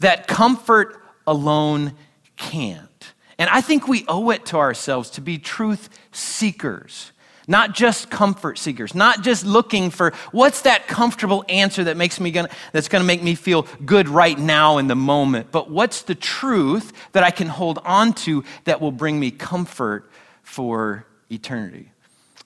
that 0.00 0.28
comfort 0.28 1.02
alone 1.26 1.94
can't. 2.36 3.14
And 3.38 3.48
I 3.48 3.62
think 3.62 3.88
we 3.88 4.04
owe 4.08 4.30
it 4.30 4.44
to 4.46 4.58
ourselves 4.58 5.08
to 5.10 5.20
be 5.22 5.38
truth 5.38 5.88
seekers 6.12 7.12
not 7.52 7.74
just 7.74 8.08
comfort 8.08 8.56
seekers, 8.56 8.94
not 8.94 9.22
just 9.22 9.44
looking 9.44 9.90
for 9.90 10.14
what's 10.32 10.62
that 10.62 10.88
comfortable 10.88 11.44
answer 11.50 11.84
that 11.84 11.98
makes 11.98 12.18
me 12.18 12.30
gonna, 12.30 12.48
that's 12.72 12.88
going 12.88 13.02
to 13.02 13.06
make 13.06 13.22
me 13.22 13.34
feel 13.34 13.66
good 13.84 14.08
right 14.08 14.38
now 14.38 14.78
in 14.78 14.86
the 14.88 14.96
moment, 14.96 15.52
but 15.52 15.70
what's 15.70 16.00
the 16.02 16.14
truth 16.14 16.94
that 17.12 17.22
I 17.22 17.30
can 17.30 17.48
hold 17.48 17.78
on 17.84 18.14
to 18.24 18.42
that 18.64 18.80
will 18.80 18.90
bring 18.90 19.20
me 19.20 19.30
comfort 19.30 20.10
for 20.42 21.04
eternity. 21.30 21.90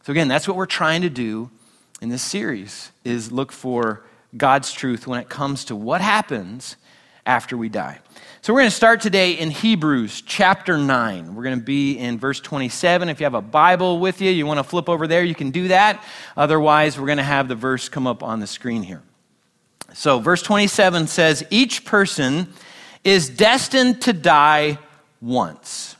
So 0.02 0.10
again, 0.10 0.26
that's 0.26 0.48
what 0.48 0.56
we're 0.56 0.66
trying 0.66 1.02
to 1.02 1.08
do 1.08 1.50
in 2.02 2.08
this 2.08 2.22
series 2.22 2.90
is 3.04 3.30
look 3.30 3.52
for 3.52 4.04
God's 4.36 4.72
truth 4.72 5.06
when 5.06 5.20
it 5.20 5.28
comes 5.28 5.64
to 5.66 5.76
what 5.76 6.00
happens 6.00 6.76
after 7.26 7.56
we 7.56 7.68
die. 7.68 7.98
So 8.40 8.52
we're 8.52 8.60
going 8.60 8.70
to 8.70 8.76
start 8.76 9.00
today 9.00 9.32
in 9.32 9.50
Hebrews 9.50 10.22
chapter 10.22 10.78
9. 10.78 11.34
We're 11.34 11.42
going 11.42 11.58
to 11.58 11.64
be 11.64 11.98
in 11.98 12.16
verse 12.16 12.38
27. 12.38 13.08
If 13.08 13.18
you 13.18 13.24
have 13.24 13.34
a 13.34 13.42
Bible 13.42 13.98
with 13.98 14.20
you, 14.20 14.30
you 14.30 14.46
want 14.46 14.58
to 14.58 14.64
flip 14.64 14.88
over 14.88 15.08
there, 15.08 15.24
you 15.24 15.34
can 15.34 15.50
do 15.50 15.66
that. 15.68 16.02
Otherwise, 16.36 16.98
we're 16.98 17.06
going 17.06 17.18
to 17.18 17.24
have 17.24 17.48
the 17.48 17.56
verse 17.56 17.88
come 17.88 18.06
up 18.06 18.22
on 18.22 18.38
the 18.38 18.46
screen 18.46 18.84
here. 18.84 19.02
So, 19.94 20.20
verse 20.20 20.42
27 20.42 21.08
says, 21.08 21.44
Each 21.50 21.84
person 21.84 22.46
is 23.02 23.28
destined 23.28 24.02
to 24.02 24.12
die 24.12 24.78
once. 25.20 25.96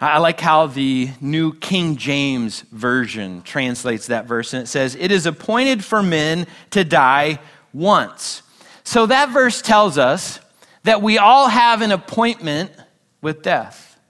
I 0.00 0.18
like 0.18 0.40
how 0.40 0.66
the 0.66 1.10
New 1.20 1.54
King 1.54 1.96
James 1.96 2.62
Version 2.72 3.42
translates 3.42 4.08
that 4.08 4.26
verse, 4.26 4.52
and 4.52 4.62
it 4.62 4.66
says, 4.66 4.96
It 4.96 5.12
is 5.12 5.26
appointed 5.26 5.84
for 5.84 6.02
men 6.02 6.46
to 6.70 6.82
die 6.82 7.38
once. 7.72 8.42
So 8.82 9.06
that 9.06 9.30
verse 9.30 9.60
tells 9.60 9.98
us 9.98 10.40
that 10.88 11.02
we 11.02 11.18
all 11.18 11.48
have 11.48 11.82
an 11.82 11.92
appointment 11.92 12.72
with 13.20 13.42
death. 13.42 14.00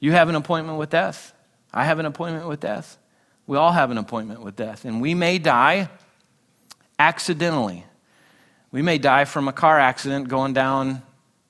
You 0.00 0.10
have 0.10 0.28
an 0.28 0.34
appointment 0.34 0.78
with 0.78 0.90
death. 0.90 1.32
I 1.72 1.84
have 1.84 2.00
an 2.00 2.06
appointment 2.06 2.48
with 2.48 2.58
death. 2.58 2.98
We 3.46 3.56
all 3.56 3.70
have 3.70 3.92
an 3.92 3.98
appointment 3.98 4.42
with 4.42 4.56
death. 4.56 4.84
And 4.84 5.00
we 5.00 5.14
may 5.14 5.38
die 5.38 5.88
accidentally. 6.98 7.84
We 8.72 8.82
may 8.82 8.98
die 8.98 9.26
from 9.26 9.46
a 9.46 9.52
car 9.52 9.78
accident 9.78 10.26
going 10.26 10.54
down 10.54 11.02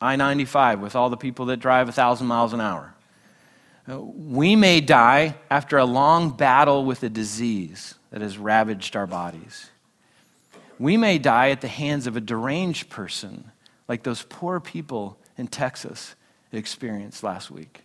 I 0.02 0.16
95 0.16 0.80
with 0.80 0.94
all 0.94 1.08
the 1.08 1.16
people 1.16 1.46
that 1.46 1.56
drive 1.56 1.86
1,000 1.86 2.26
miles 2.26 2.52
an 2.52 2.60
hour. 2.60 2.92
We 3.88 4.54
may 4.54 4.82
die 4.82 5.36
after 5.50 5.78
a 5.78 5.86
long 5.86 6.36
battle 6.36 6.84
with 6.84 7.02
a 7.02 7.08
disease 7.08 7.94
that 8.10 8.20
has 8.20 8.36
ravaged 8.36 8.96
our 8.96 9.06
bodies. 9.06 9.70
We 10.78 10.98
may 10.98 11.16
die 11.16 11.48
at 11.48 11.62
the 11.62 11.68
hands 11.68 12.06
of 12.06 12.18
a 12.18 12.20
deranged 12.20 12.90
person, 12.90 13.52
like 13.88 14.02
those 14.02 14.22
poor 14.22 14.60
people 14.60 15.18
in 15.36 15.48
Texas 15.48 16.14
experienced 16.52 17.22
last 17.22 17.50
week. 17.50 17.82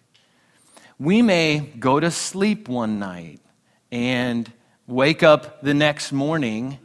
We 1.00 1.22
may 1.22 1.60
go 1.60 2.00
to 2.00 2.12
sleep 2.12 2.70
one 2.70 3.00
night 3.00 3.40
and 3.92 4.52
wake 4.88 5.24
up 5.24 5.62
the 5.62 5.74
next 5.74 6.12
morning 6.12 6.78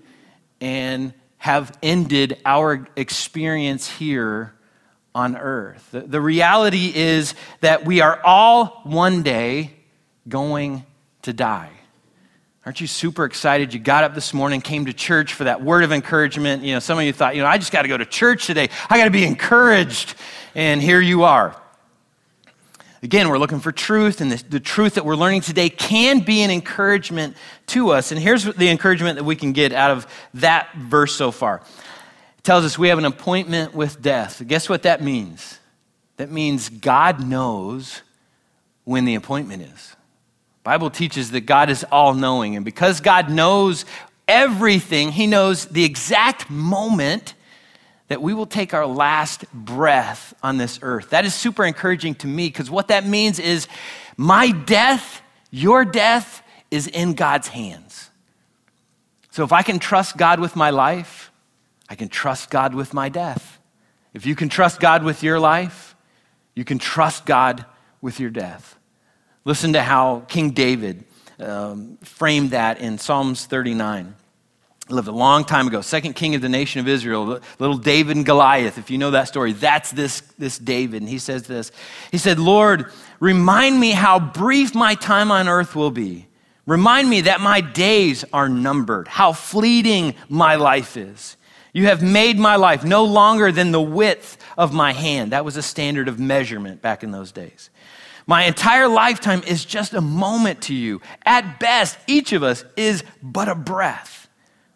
and 0.61 1.13
have 1.39 1.77
ended 1.83 2.41
our 2.45 2.89
experience 2.97 3.89
here 3.89 4.55
on 5.15 5.37
earth. 5.37 5.89
The, 5.93 6.01
the 6.01 6.21
reality 6.21 6.93
is 6.95 7.35
that 7.61 7.85
we 7.85 8.01
are 8.01 8.21
all 8.25 8.81
one 8.85 9.23
day 9.23 9.73
going 10.29 10.85
to 11.23 11.33
die. 11.33 11.71
Aren't 12.67 12.81
you 12.81 12.89
super 12.89 13.25
excited? 13.25 13.73
You 13.73 13.79
got 13.79 14.03
up 14.03 14.13
this 14.13 14.35
morning, 14.35 14.61
came 14.61 14.87
to 14.87 14.93
church 14.93 15.35
for 15.35 15.45
that 15.45 15.63
word 15.63 15.85
of 15.85 15.93
encouragement. 15.93 16.65
You 16.65 16.75
know, 16.75 16.81
some 16.81 16.99
of 16.99 17.05
you 17.05 17.13
thought, 17.13 17.37
you 17.37 17.43
know, 17.43 17.47
I 17.47 17.59
just 17.59 17.71
got 17.71 17.83
to 17.83 17.89
go 17.89 17.97
to 17.97 18.05
church 18.05 18.45
today. 18.45 18.69
I 18.91 18.99
got 18.99 19.05
to 19.05 19.11
be 19.13 19.25
encouraged. 19.25 20.17
And 20.57 20.83
here 20.83 21.01
you 21.01 21.23
are. 21.23 21.55
Again, 23.05 23.29
we're 23.29 23.39
looking 23.39 23.61
for 23.61 23.71
truth, 23.71 24.21
and 24.21 24.33
the, 24.33 24.43
the, 24.49 24.59
truth 24.59 24.95
that 24.95 25.05
we're 25.05 25.15
learning 25.15 25.43
today 25.43 25.69
can 25.69 26.21
be 26.21 26.43
an 26.43 26.51
encouragement 26.51 27.37
to 27.67 27.91
us. 27.91 28.11
And 28.11 28.21
here's 28.21 28.43
the 28.43 28.69
encouragement 28.69 29.17
that 29.17 29.25
we 29.25 29.37
can 29.37 29.53
get 29.53 29.73
out 29.73 29.93
of 29.93 30.09
that 30.35 30.75
verse 30.75 31.15
so 31.15 31.31
far 31.31 31.63
it 32.37 32.43
tells 32.43 32.65
us 32.65 32.77
we 32.77 32.89
have 32.89 32.99
an 32.99 33.05
appointment 33.05 33.77
with 33.77 34.03
death. 34.03 34.43
Guess 34.45 34.69
what 34.69 34.83
that 34.83 35.01
means? 35.01 35.61
That 36.17 36.33
means 36.33 36.69
God 36.69 37.25
knows 37.25 38.03
when 38.83 39.05
the 39.05 39.15
appointment 39.15 39.63
is. 39.63 39.96
Bible 40.67 40.91
teaches 40.91 41.31
that 41.31 41.43
God 41.43 41.71
is 41.71 41.85
all 41.93 42.13
knowing 42.13 42.57
and 42.57 42.65
because 42.65 43.01
God 43.01 43.31
knows 43.31 43.85
everything, 44.27 45.13
he 45.13 45.29
knows 45.29 45.67
the 45.67 45.85
exact 45.85 46.51
moment 46.51 47.35
that 48.09 48.21
we 48.21 48.35
will 48.35 48.47
take 48.47 48.75
our 48.75 48.85
last 48.85 49.45
breath 49.55 50.35
on 50.43 50.57
this 50.57 50.81
earth. 50.83 51.11
That 51.11 51.25
is 51.25 51.37
super 51.37 51.65
encouraging 51.65 52.17
to 52.17 52.27
me 52.27 52.49
because 52.49 52.69
what 52.69 52.89
that 52.89 53.07
means 53.07 53.39
is 53.39 53.69
my 54.17 54.51
death, 54.51 55.23
your 55.53 55.85
death 55.85 56.43
is 56.73 56.89
in 56.89 57.15
God's 57.15 57.47
hands. 57.47 58.11
So 59.31 59.45
if 59.45 59.53
I 59.53 59.63
can 59.63 59.79
trust 59.79 60.17
God 60.17 60.41
with 60.41 60.57
my 60.57 60.71
life, 60.71 61.31
I 61.89 61.95
can 61.95 62.09
trust 62.09 62.51
God 62.51 62.75
with 62.75 62.93
my 62.93 63.09
death. 63.09 63.61
If 64.15 64.27
you 64.27 64.35
can 64.35 64.49
trust 64.49 64.81
God 64.81 65.05
with 65.05 65.23
your 65.23 65.39
life, 65.39 65.95
you 66.57 66.65
can 66.65 66.81
trust 66.81 67.25
God 67.25 67.65
with 68.01 68.19
your 68.19 68.31
death. 68.31 68.76
Listen 69.47 69.75
to 69.75 69.83
how 69.83 70.25
King 70.27 70.51
David 70.51 71.05
um, 71.39 71.99
framed 72.03 72.51
that 72.51 72.81
in 72.81 72.99
Psalms 72.99 73.47
39. 73.47 74.13
He 74.89 74.93
lived 74.93 75.07
a 75.07 75.13
long 75.13 75.45
time 75.45 75.69
ago, 75.69 75.83
second 75.83 76.15
king 76.15 76.35
of 76.35 76.43
the 76.43 76.49
nation 76.49 76.81
of 76.81 76.89
Israel, 76.89 77.39
little 77.61 77.79
David 77.79 78.17
and 78.17 78.27
Goliath. 78.27 78.77
If 78.77 78.91
you 78.91 78.99
know 78.99 79.13
that 79.13 79.29
story, 79.29 79.53
that's 79.53 79.93
this, 79.93 80.23
this 80.37 80.59
David. 80.59 81.03
And 81.03 81.09
he 81.09 81.21
says 81.21 81.45
this 81.45 81.71
He 82.11 82.19
said, 82.19 82.41
Lord, 82.41 82.91
remind 83.21 83.79
me 83.79 83.93
how 83.93 84.19
brief 84.19 84.75
my 84.75 84.97
time 84.97 85.31
on 85.31 85.47
earth 85.47 85.77
will 85.77 85.93
be. 85.93 86.27
Remind 86.67 87.09
me 87.09 87.21
that 87.21 87.41
my 87.41 87.61
days 87.61 88.25
are 88.33 88.49
numbered, 88.49 89.07
how 89.07 89.33
fleeting 89.33 90.17
my 90.29 90.57
life 90.57 90.97
is. 90.97 91.37
You 91.73 91.87
have 91.87 92.03
made 92.03 92.37
my 92.37 92.57
life 92.57 92.83
no 92.83 93.05
longer 93.05 93.53
than 93.53 93.71
the 93.71 93.81
width 93.81 94.39
of 94.59 94.75
my 94.75 94.93
hand. 94.93 95.31
That 95.31 95.45
was 95.45 95.57
a 95.57 95.63
standard 95.63 96.09
of 96.09 96.19
measurement 96.19 96.83
back 96.83 97.05
in 97.05 97.13
those 97.13 97.31
days. 97.31 97.71
My 98.27 98.45
entire 98.45 98.89
lifetime 98.89 99.43
is 99.47 99.65
just 99.65 99.95
a 99.95 100.01
moment 100.01 100.63
to 100.63 100.75
you. 100.75 101.01
At 101.25 101.61
best, 101.61 101.97
each 102.09 102.33
of 102.33 102.43
us 102.43 102.65
is 102.77 103.05
but 103.23 103.49
a 103.49 103.55
breath. 103.55 104.29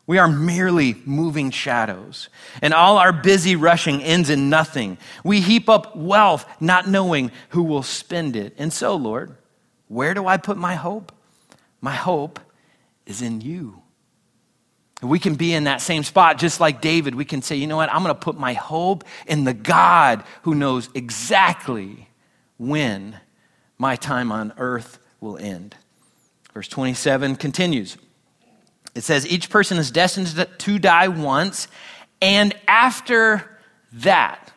We 0.07 0.19
are 0.19 0.29
merely 0.29 0.97
moving 1.05 1.51
shadows, 1.51 2.31
and 2.63 2.75
all 2.75 2.99
our 2.99 3.13
busy 3.13 3.55
rushing 3.55 4.03
ends 4.03 4.29
in 4.29 4.51
nothing. 4.51 4.99
We 5.23 5.41
heap 5.41 5.69
up 5.69 5.97
wealth, 5.97 6.47
not 6.61 6.89
knowing 6.89 7.31
who 7.51 7.63
will 7.63 7.85
spend 7.85 8.35
it. 8.35 8.55
And 8.59 8.73
so, 8.73 8.97
Lord, 8.97 9.37
where 9.87 10.15
do 10.15 10.27
I 10.27 10.37
put 10.37 10.57
my 10.57 10.75
hope? 10.75 11.13
My 11.81 11.95
hope 11.95 12.41
is 13.07 13.23
in 13.23 13.41
you. 13.41 13.83
We 15.03 15.19
can 15.19 15.35
be 15.35 15.55
in 15.55 15.65
that 15.65 15.81
same 15.81 16.03
spot 16.03 16.39
just 16.39 16.61
like 16.61 16.81
David. 16.81 17.15
We 17.15 17.25
can 17.25 17.41
say, 17.41 17.57
you 17.57 17.67
know 17.67 17.77
what? 17.77 17.93
I'm 17.93 18.03
going 18.03 18.15
to 18.15 18.21
put 18.21 18.37
my 18.37 18.53
hope 18.53 19.05
in 19.27 19.45
the 19.45 19.55
God 19.55 20.25
who 20.43 20.55
knows 20.55 20.91
exactly 20.95 22.09
when 22.59 23.19
my 23.81 23.97
time 23.97 24.31
on 24.31 24.53
earth 24.59 24.99
will 25.21 25.39
end. 25.39 25.75
Verse 26.53 26.69
27 26.69 27.37
continues. 27.37 27.97
It 28.95 29.05
says, 29.05 29.27
Each 29.27 29.49
person 29.49 29.79
is 29.79 29.91
destined 29.91 30.47
to 30.59 30.79
die 30.79 31.09
once, 31.09 31.67
and 32.21 32.55
after 32.69 33.59
that. 33.95 34.53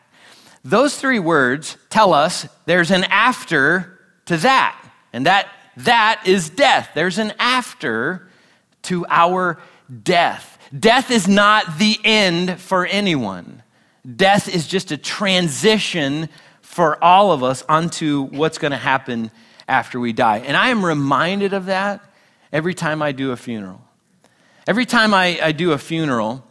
Those 0.66 0.98
three 0.98 1.20
words 1.20 1.78
tell 1.90 2.14
us 2.14 2.48
there's 2.66 2.92
an 2.92 3.06
after 3.06 3.98
to 4.26 4.38
that. 4.38 4.80
And 5.14 5.26
that 5.26 5.48
that 5.78 6.24
is 6.26 6.50
death. 6.50 6.90
There's 6.94 7.18
an 7.18 7.34
after 7.40 8.28
to 8.84 9.06
our 9.10 9.60
death. 10.04 10.58
Death 10.78 11.12
is 11.12 11.28
not 11.28 11.78
the 11.78 11.98
end 12.04 12.60
for 12.60 12.86
anyone. 12.86 13.64
Death 14.16 14.54
is 14.54 14.68
just 14.68 14.92
a 14.92 14.98
transition 14.98 16.30
for 16.74 17.02
all 17.04 17.32
of 17.32 17.44
us 17.44 17.64
onto 17.70 18.24
what's 18.24 18.58
going 18.58 18.72
to 18.72 18.78
happen 18.78 19.30
after 19.68 20.00
we 20.00 20.12
die. 20.12 20.40
And 20.40 20.58
I 20.58 20.70
am 20.70 20.84
reminded 20.84 21.54
of 21.54 21.68
that 21.68 22.04
every 22.52 22.74
time 22.74 23.04
I 23.04 23.12
do 23.12 23.32
a 23.32 23.38
funeral. 23.38 23.80
Every 24.66 24.88
time 24.88 25.14
I, 25.14 25.40
I 25.40 25.52
do 25.52 25.74
a 25.74 25.78
funeral, 25.78 26.44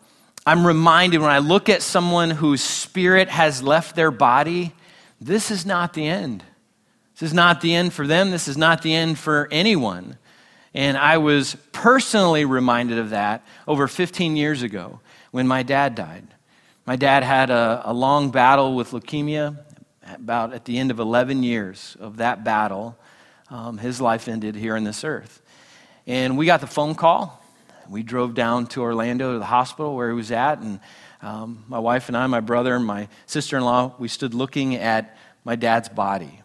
I'm 0.47 0.65
reminded 0.65 1.21
when 1.21 1.31
I 1.31 1.41
look 1.41 1.69
at 1.69 1.83
someone 1.83 2.31
whose 2.31 2.63
spirit 2.63 3.31
has 3.31 3.65
left 3.65 3.97
their 3.97 4.13
body, 4.13 4.73
this 5.21 5.51
is 5.51 5.67
not 5.67 5.93
the 5.93 6.07
end. 6.07 6.45
This 7.15 7.31
is 7.31 7.35
not 7.35 7.61
the 7.61 7.75
end 7.75 7.93
for 7.93 8.07
them. 8.07 8.31
This 8.31 8.47
is 8.47 8.57
not 8.57 8.83
the 8.83 8.95
end 8.95 9.19
for 9.19 9.49
anyone. 9.51 10.19
And 10.73 10.97
I 10.97 11.19
was 11.19 11.57
personally 11.73 12.45
reminded 12.45 12.99
of 12.99 13.11
that 13.11 13.45
over 13.67 13.89
15 13.89 14.37
years 14.37 14.63
ago 14.63 15.01
when 15.33 15.49
my 15.49 15.65
dad 15.65 15.97
died. 15.97 16.29
My 16.87 16.95
dad 16.95 17.25
had 17.25 17.51
a, 17.51 17.83
a 17.85 17.93
long 17.93 18.31
battle 18.31 18.77
with 18.77 18.93
leukemia. 18.93 19.59
About 20.17 20.53
at 20.53 20.65
the 20.65 20.79
end 20.79 20.91
of 20.91 20.99
11 20.99 21.43
years 21.43 21.97
of 22.01 22.19
that 22.19 22.45
battle, 22.45 22.97
um, 23.51 23.79
his 23.79 24.01
life 24.01 24.29
ended 24.29 24.55
here 24.55 24.77
on 24.77 24.85
this 24.85 25.05
earth. 25.05 25.43
And 26.07 26.37
we 26.37 26.47
got 26.47 26.61
the 26.61 26.67
phone 26.67 26.95
call. 26.95 27.43
We 27.89 28.03
drove 28.03 28.35
down 28.35 28.67
to 28.69 28.83
Orlando 28.83 29.35
to 29.35 29.39
the 29.39 29.45
hospital 29.45 29.95
where 29.95 30.09
he 30.09 30.15
was 30.15 30.33
at. 30.33 30.59
And 30.59 30.81
um, 31.21 31.65
my 31.69 31.79
wife 31.79 32.09
and 32.09 32.17
I, 32.17 32.27
my 32.27 32.41
brother, 32.41 32.75
and 32.75 32.85
my 32.85 33.09
sister 33.27 33.57
in 33.57 33.65
law, 33.65 33.95
we 33.99 34.09
stood 34.09 34.35
looking 34.35 34.75
at 34.77 35.17
my 35.45 35.57
dad's 35.57 35.89
body. 35.89 36.41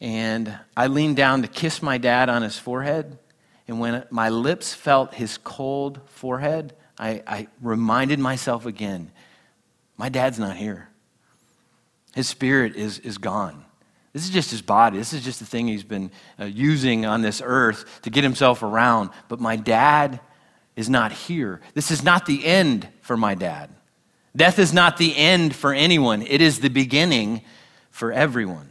And 0.00 0.56
I 0.76 0.86
leaned 0.86 1.16
down 1.16 1.42
to 1.42 1.48
kiss 1.48 1.82
my 1.82 1.98
dad 1.98 2.28
on 2.28 2.42
his 2.42 2.58
forehead. 2.58 3.18
And 3.66 3.80
when 3.80 4.04
my 4.10 4.28
lips 4.28 4.74
felt 4.74 5.14
his 5.14 5.38
cold 5.38 6.00
forehead, 6.06 6.74
I, 6.98 7.22
I 7.26 7.48
reminded 7.60 8.18
myself 8.18 8.66
again 8.66 9.10
my 9.98 10.08
dad's 10.08 10.38
not 10.38 10.56
here. 10.56 10.88
His 12.14 12.28
spirit 12.28 12.76
is, 12.76 12.98
is 13.00 13.18
gone. 13.18 13.64
This 14.12 14.24
is 14.24 14.30
just 14.30 14.50
his 14.50 14.62
body. 14.62 14.98
This 14.98 15.12
is 15.12 15.24
just 15.24 15.38
the 15.38 15.46
thing 15.46 15.68
he's 15.68 15.84
been 15.84 16.10
uh, 16.40 16.44
using 16.44 17.06
on 17.06 17.22
this 17.22 17.42
earth 17.44 18.00
to 18.02 18.10
get 18.10 18.24
himself 18.24 18.62
around. 18.62 19.10
But 19.28 19.40
my 19.40 19.56
dad 19.56 20.20
is 20.76 20.88
not 20.88 21.12
here. 21.12 21.60
This 21.74 21.90
is 21.90 22.02
not 22.02 22.26
the 22.26 22.44
end 22.44 22.88
for 23.00 23.16
my 23.16 23.34
dad. 23.34 23.70
Death 24.34 24.58
is 24.58 24.72
not 24.72 24.96
the 24.96 25.16
end 25.16 25.54
for 25.54 25.72
anyone, 25.72 26.22
it 26.22 26.40
is 26.40 26.60
the 26.60 26.68
beginning 26.68 27.42
for 27.90 28.12
everyone. 28.12 28.70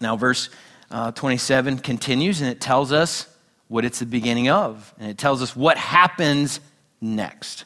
Now, 0.00 0.16
verse 0.16 0.50
uh, 0.90 1.12
27 1.12 1.78
continues 1.78 2.40
and 2.40 2.50
it 2.50 2.60
tells 2.60 2.92
us 2.92 3.28
what 3.68 3.84
it's 3.84 3.98
the 3.98 4.06
beginning 4.06 4.48
of. 4.48 4.94
And 4.98 5.10
it 5.10 5.18
tells 5.18 5.42
us 5.42 5.56
what 5.56 5.76
happens 5.76 6.60
next. 7.00 7.64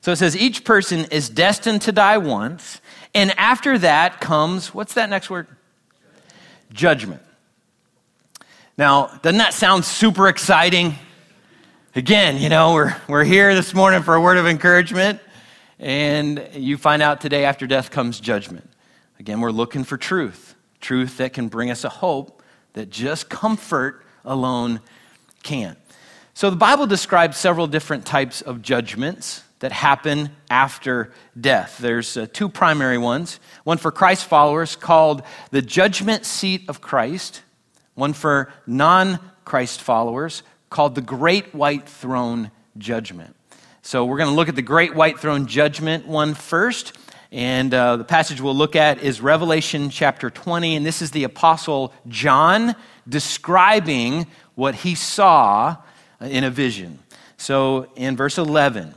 So 0.00 0.12
it 0.12 0.16
says 0.16 0.36
each 0.36 0.64
person 0.64 1.06
is 1.10 1.28
destined 1.28 1.82
to 1.82 1.92
die 1.92 2.18
once, 2.18 2.80
and 3.16 3.32
after 3.38 3.78
that 3.78 4.20
comes, 4.20 4.74
what's 4.74 4.92
that 4.92 5.08
next 5.08 5.30
word? 5.30 5.46
Judgment. 6.70 7.22
Now, 8.76 9.06
doesn't 9.22 9.38
that 9.38 9.54
sound 9.54 9.86
super 9.86 10.28
exciting? 10.28 10.96
Again, 11.94 12.36
you 12.36 12.50
know, 12.50 12.74
we're, 12.74 12.94
we're 13.08 13.24
here 13.24 13.54
this 13.54 13.72
morning 13.72 14.02
for 14.02 14.16
a 14.16 14.20
word 14.20 14.36
of 14.36 14.46
encouragement, 14.46 15.18
and 15.78 16.46
you 16.52 16.76
find 16.76 17.00
out 17.00 17.22
today 17.22 17.46
after 17.46 17.66
death 17.66 17.90
comes 17.90 18.20
judgment. 18.20 18.68
Again, 19.18 19.40
we're 19.40 19.50
looking 19.50 19.82
for 19.82 19.96
truth, 19.96 20.54
truth 20.82 21.16
that 21.16 21.32
can 21.32 21.48
bring 21.48 21.70
us 21.70 21.84
a 21.84 21.88
hope 21.88 22.42
that 22.74 22.90
just 22.90 23.30
comfort 23.30 24.04
alone 24.26 24.80
can't. 25.42 25.78
So 26.34 26.50
the 26.50 26.56
Bible 26.56 26.86
describes 26.86 27.38
several 27.38 27.66
different 27.66 28.04
types 28.04 28.42
of 28.42 28.60
judgments 28.60 29.42
that 29.60 29.72
happen 29.72 30.30
after 30.50 31.12
death. 31.38 31.78
There's 31.78 32.16
uh, 32.16 32.26
two 32.32 32.48
primary 32.48 32.98
ones 32.98 33.40
one 33.64 33.78
for 33.78 33.90
Christ 33.90 34.26
followers 34.26 34.76
called 34.76 35.22
the 35.50 35.62
judgment 35.62 36.24
seat 36.26 36.68
of 36.68 36.80
Christ, 36.80 37.42
one 37.94 38.12
for 38.12 38.52
non 38.66 39.18
Christ 39.44 39.80
followers 39.80 40.42
called 40.68 40.94
the 40.94 41.00
great 41.00 41.54
white 41.54 41.88
throne 41.88 42.50
judgment. 42.76 43.34
So 43.82 44.04
we're 44.04 44.18
going 44.18 44.30
to 44.30 44.34
look 44.34 44.48
at 44.48 44.56
the 44.56 44.62
great 44.62 44.94
white 44.94 45.18
throne 45.18 45.46
judgment 45.46 46.06
one 46.06 46.34
first. 46.34 46.98
And 47.32 47.72
uh, 47.72 47.96
the 47.96 48.04
passage 48.04 48.40
we'll 48.40 48.54
look 48.54 48.76
at 48.76 49.02
is 49.02 49.20
Revelation 49.20 49.90
chapter 49.90 50.30
20. 50.30 50.76
And 50.76 50.84
this 50.84 51.02
is 51.02 51.10
the 51.12 51.24
Apostle 51.24 51.92
John 52.08 52.74
describing 53.08 54.26
what 54.54 54.74
he 54.74 54.94
saw 54.94 55.76
in 56.20 56.44
a 56.44 56.50
vision. 56.50 56.98
So 57.36 57.88
in 57.94 58.16
verse 58.16 58.38
11, 58.38 58.94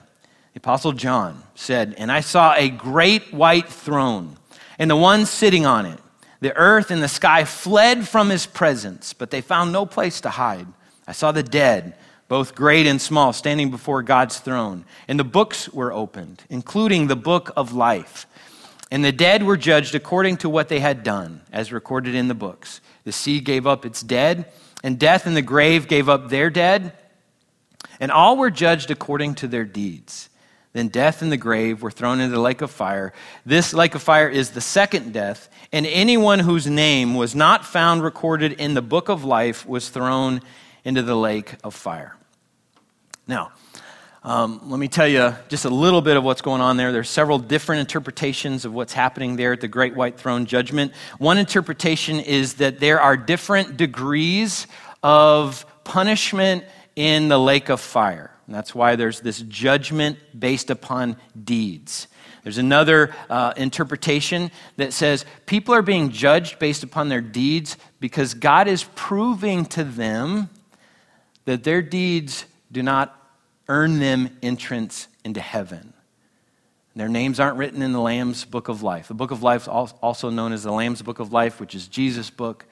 the 0.60 0.64
Apostle 0.64 0.92
John 0.92 1.42
said, 1.56 1.96
And 1.98 2.12
I 2.12 2.20
saw 2.20 2.54
a 2.54 2.68
great 2.68 3.34
white 3.34 3.70
throne, 3.70 4.36
and 4.78 4.92
the 4.92 4.96
one 4.98 5.26
sitting 5.26 5.66
on 5.66 5.86
it. 5.86 6.02
The 6.42 6.54
earth 6.58 6.92
and 6.92 7.02
the 7.02 7.08
sky 7.08 7.46
fled 7.46 8.10
from 8.10 8.28
his 8.28 8.46
presence, 8.46 9.14
but 9.14 9.32
they 9.32 9.40
found 9.40 9.72
no 9.72 9.86
place 9.86 10.20
to 10.20 10.30
hide. 10.30 10.68
I 11.08 11.14
saw 11.14 11.32
the 11.32 11.44
dead, 11.44 11.96
both 12.28 12.56
great 12.56 12.88
and 12.88 13.02
small, 13.02 13.32
standing 13.32 13.72
before 13.72 14.04
God's 14.04 14.40
throne, 14.40 14.84
and 15.08 15.18
the 15.18 15.24
books 15.24 15.70
were 15.70 15.94
opened, 15.94 16.44
including 16.50 17.08
the 17.08 17.16
book 17.16 17.54
of 17.56 17.72
life. 17.72 18.28
And 18.92 19.02
the 19.02 19.14
dead 19.14 19.44
were 19.44 19.56
judged 19.56 19.96
according 19.96 20.38
to 20.38 20.50
what 20.50 20.68
they 20.68 20.82
had 20.82 21.04
done, 21.04 21.42
as 21.54 21.72
recorded 21.72 22.16
in 22.16 22.28
the 22.28 22.34
books. 22.34 22.82
The 23.06 23.14
sea 23.14 23.40
gave 23.40 23.66
up 23.66 23.86
its 23.86 24.02
dead, 24.02 24.52
and 24.84 25.00
death 25.00 25.26
and 25.26 25.38
the 25.38 25.42
grave 25.42 25.88
gave 25.88 26.10
up 26.10 26.28
their 26.28 26.50
dead, 26.50 26.92
and 28.02 28.12
all 28.12 28.36
were 28.36 28.52
judged 28.52 28.92
according 28.92 29.36
to 29.36 29.48
their 29.48 29.64
deeds. 29.64 30.30
Then 30.74 30.88
death 30.90 31.22
and 31.22 31.32
the 31.32 31.38
grave 31.38 31.82
were 31.82 31.90
thrown 31.92 32.20
into 32.20 32.36
the 32.36 32.42
lake 32.42 32.62
of 32.62 32.70
fire. 32.70 33.12
This 33.46 33.74
lake 33.74 33.96
of 33.96 34.04
fire 34.04 34.30
is 34.30 34.52
the 34.52 34.62
second 34.62 35.14
death, 35.14 35.50
and 35.72 35.86
anyone 35.86 36.40
whose 36.40 36.68
name 36.68 37.16
was 37.16 37.34
not 37.34 37.66
found 37.66 38.04
recorded 38.04 38.54
in 38.54 38.76
the 38.76 38.82
book 38.82 39.10
of 39.10 39.26
life 39.26 39.66
was 39.66 39.90
thrown 39.90 40.42
into 40.86 41.02
the 41.02 41.16
lake 41.16 41.56
of 41.64 41.74
fire. 41.74 42.16
Now, 43.28 43.52
um, 44.24 44.70
let 44.70 44.80
me 44.80 44.88
tell 44.88 45.08
you 45.08 45.34
just 45.48 45.66
a 45.66 45.70
little 45.70 46.02
bit 46.02 46.18
of 46.18 46.24
what's 46.24 46.42
going 46.42 46.62
on 46.62 46.78
there. 46.78 46.92
There's 46.92 47.10
several 47.10 47.40
different 47.40 47.80
interpretations 47.80 48.66
of 48.66 48.74
what's 48.74 48.94
happening 48.94 49.38
there 49.38 49.54
at 49.54 49.62
the 49.62 49.68
Great 49.68 49.96
White 49.96 50.20
Throne 50.20 50.46
Judgment. 50.46 50.94
One 51.20 51.38
interpretation 51.38 52.20
is 52.20 52.56
that 52.56 52.80
there 52.80 53.00
are 53.00 53.16
different 53.16 53.78
degrees 53.78 54.68
of 55.02 55.66
punishment 55.84 56.66
in 56.96 57.30
the 57.30 57.40
lake 57.40 57.70
of 57.70 57.80
fire. 57.80 58.32
And 58.50 58.56
that's 58.56 58.74
why 58.74 58.96
there's 58.96 59.20
this 59.22 59.42
judgment 59.42 60.18
based 60.40 60.72
upon 60.72 61.18
deeds. 61.44 62.08
There's 62.42 62.58
another 62.58 63.14
uh, 63.30 63.54
interpretation 63.56 64.50
that 64.78 64.92
says 64.92 65.24
people 65.46 65.76
are 65.76 65.84
being 65.84 66.10
judged 66.10 66.58
based 66.58 66.82
upon 66.82 67.10
their 67.10 67.22
deeds 67.22 67.78
because 68.00 68.34
God 68.34 68.68
is 68.68 68.86
proving 68.96 69.66
to 69.66 69.84
them 69.84 70.50
that 71.46 71.64
their 71.64 71.84
deeds 71.84 72.46
do 72.72 72.82
not 72.82 73.16
earn 73.68 74.00
them 74.00 74.36
entrance 74.42 75.10
into 75.24 75.42
heaven. 75.42 75.94
Their 76.96 77.08
names 77.08 77.40
aren't 77.40 77.58
written 77.58 77.84
in 77.84 77.92
the 77.92 78.02
Lamb's 78.02 78.46
book 78.46 78.68
of 78.68 78.82
life. 78.82 79.10
The 79.10 79.14
book 79.14 79.30
of 79.30 79.44
life 79.44 79.62
is 79.62 79.68
also 79.68 80.32
known 80.32 80.54
as 80.54 80.64
the 80.64 80.72
Lamb's 80.72 81.04
book 81.04 81.20
of 81.20 81.32
life, 81.32 81.60
which 81.60 81.76
is 81.76 81.88
Jesus' 81.88 82.32
book. 82.32 82.66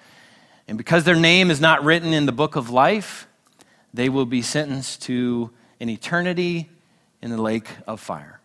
And 0.67 0.75
because 0.75 1.03
their 1.03 1.15
name 1.15 1.51
is 1.51 1.61
not 1.61 1.83
written 1.83 2.13
in 2.13 2.25
the 2.25 2.31
book 2.31 2.55
of 2.55 2.71
life, 2.71 3.27
they 3.93 4.09
will 4.09 4.25
be 4.25 4.41
sentenced 4.41 5.03
to 5.03 5.51
an 5.79 5.89
eternity 5.89 6.69
in 7.21 7.29
the 7.29 7.41
lake 7.41 7.67
of 7.85 7.99
fire. 7.99 8.39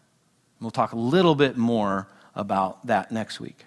We'll 0.61 0.71
talk 0.71 0.93
a 0.93 0.99
little 0.99 1.35
bit 1.35 1.57
more 1.57 2.09
about 2.35 2.87
that 2.87 3.11
next 3.11 3.41
week. 3.41 3.67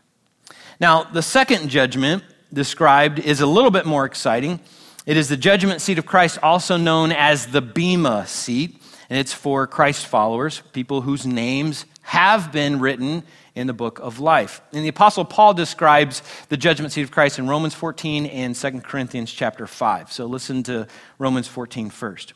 Now, 0.80 1.04
the 1.04 1.21
second 1.21 1.69
judgment 1.69 2.23
described 2.54 3.19
is 3.19 3.41
a 3.41 3.45
little 3.45 3.71
bit 3.71 3.86
more 3.86 4.06
exciting. 4.06 4.60
It 5.06 5.17
is 5.17 5.30
the 5.30 5.38
judgment 5.38 5.82
seat 5.82 5.99
of 5.99 6.06
Christ, 6.06 6.39
also 6.41 6.78
known 6.78 7.12
as 7.12 7.47
the 7.47 7.62
Bema 7.62 8.25
seat, 8.28 8.82
and 9.10 9.19
it's 9.19 9.34
for 9.34 9.67
Christ 9.67 10.08
followers, 10.08 10.62
people 10.73 11.01
whose 11.01 11.25
names 11.25 11.86
have 12.01 12.51
been 12.51 12.80
written 12.80 13.23
in 13.56 13.67
the 13.67 13.73
book 13.73 13.99
of 13.99 14.19
life. 14.19 14.62
And 14.73 14.84
the 14.84 14.89
apostle 14.89 15.25
Paul 15.25 15.54
describes 15.54 16.21
the 16.49 16.58
judgment 16.58 16.93
seat 16.93 17.04
of 17.04 17.12
Christ 17.12 17.39
in 17.39 17.47
Romans 17.47 17.73
14 17.73 18.25
and 18.25 18.56
2 18.56 18.82
Corinthians 18.82 19.32
chapter 19.32 19.65
5. 19.65 20.12
So 20.12 20.25
listen 20.25 20.63
to 20.63 20.88
Romans 21.17 21.47
14 21.47 21.89
first. 21.89 22.34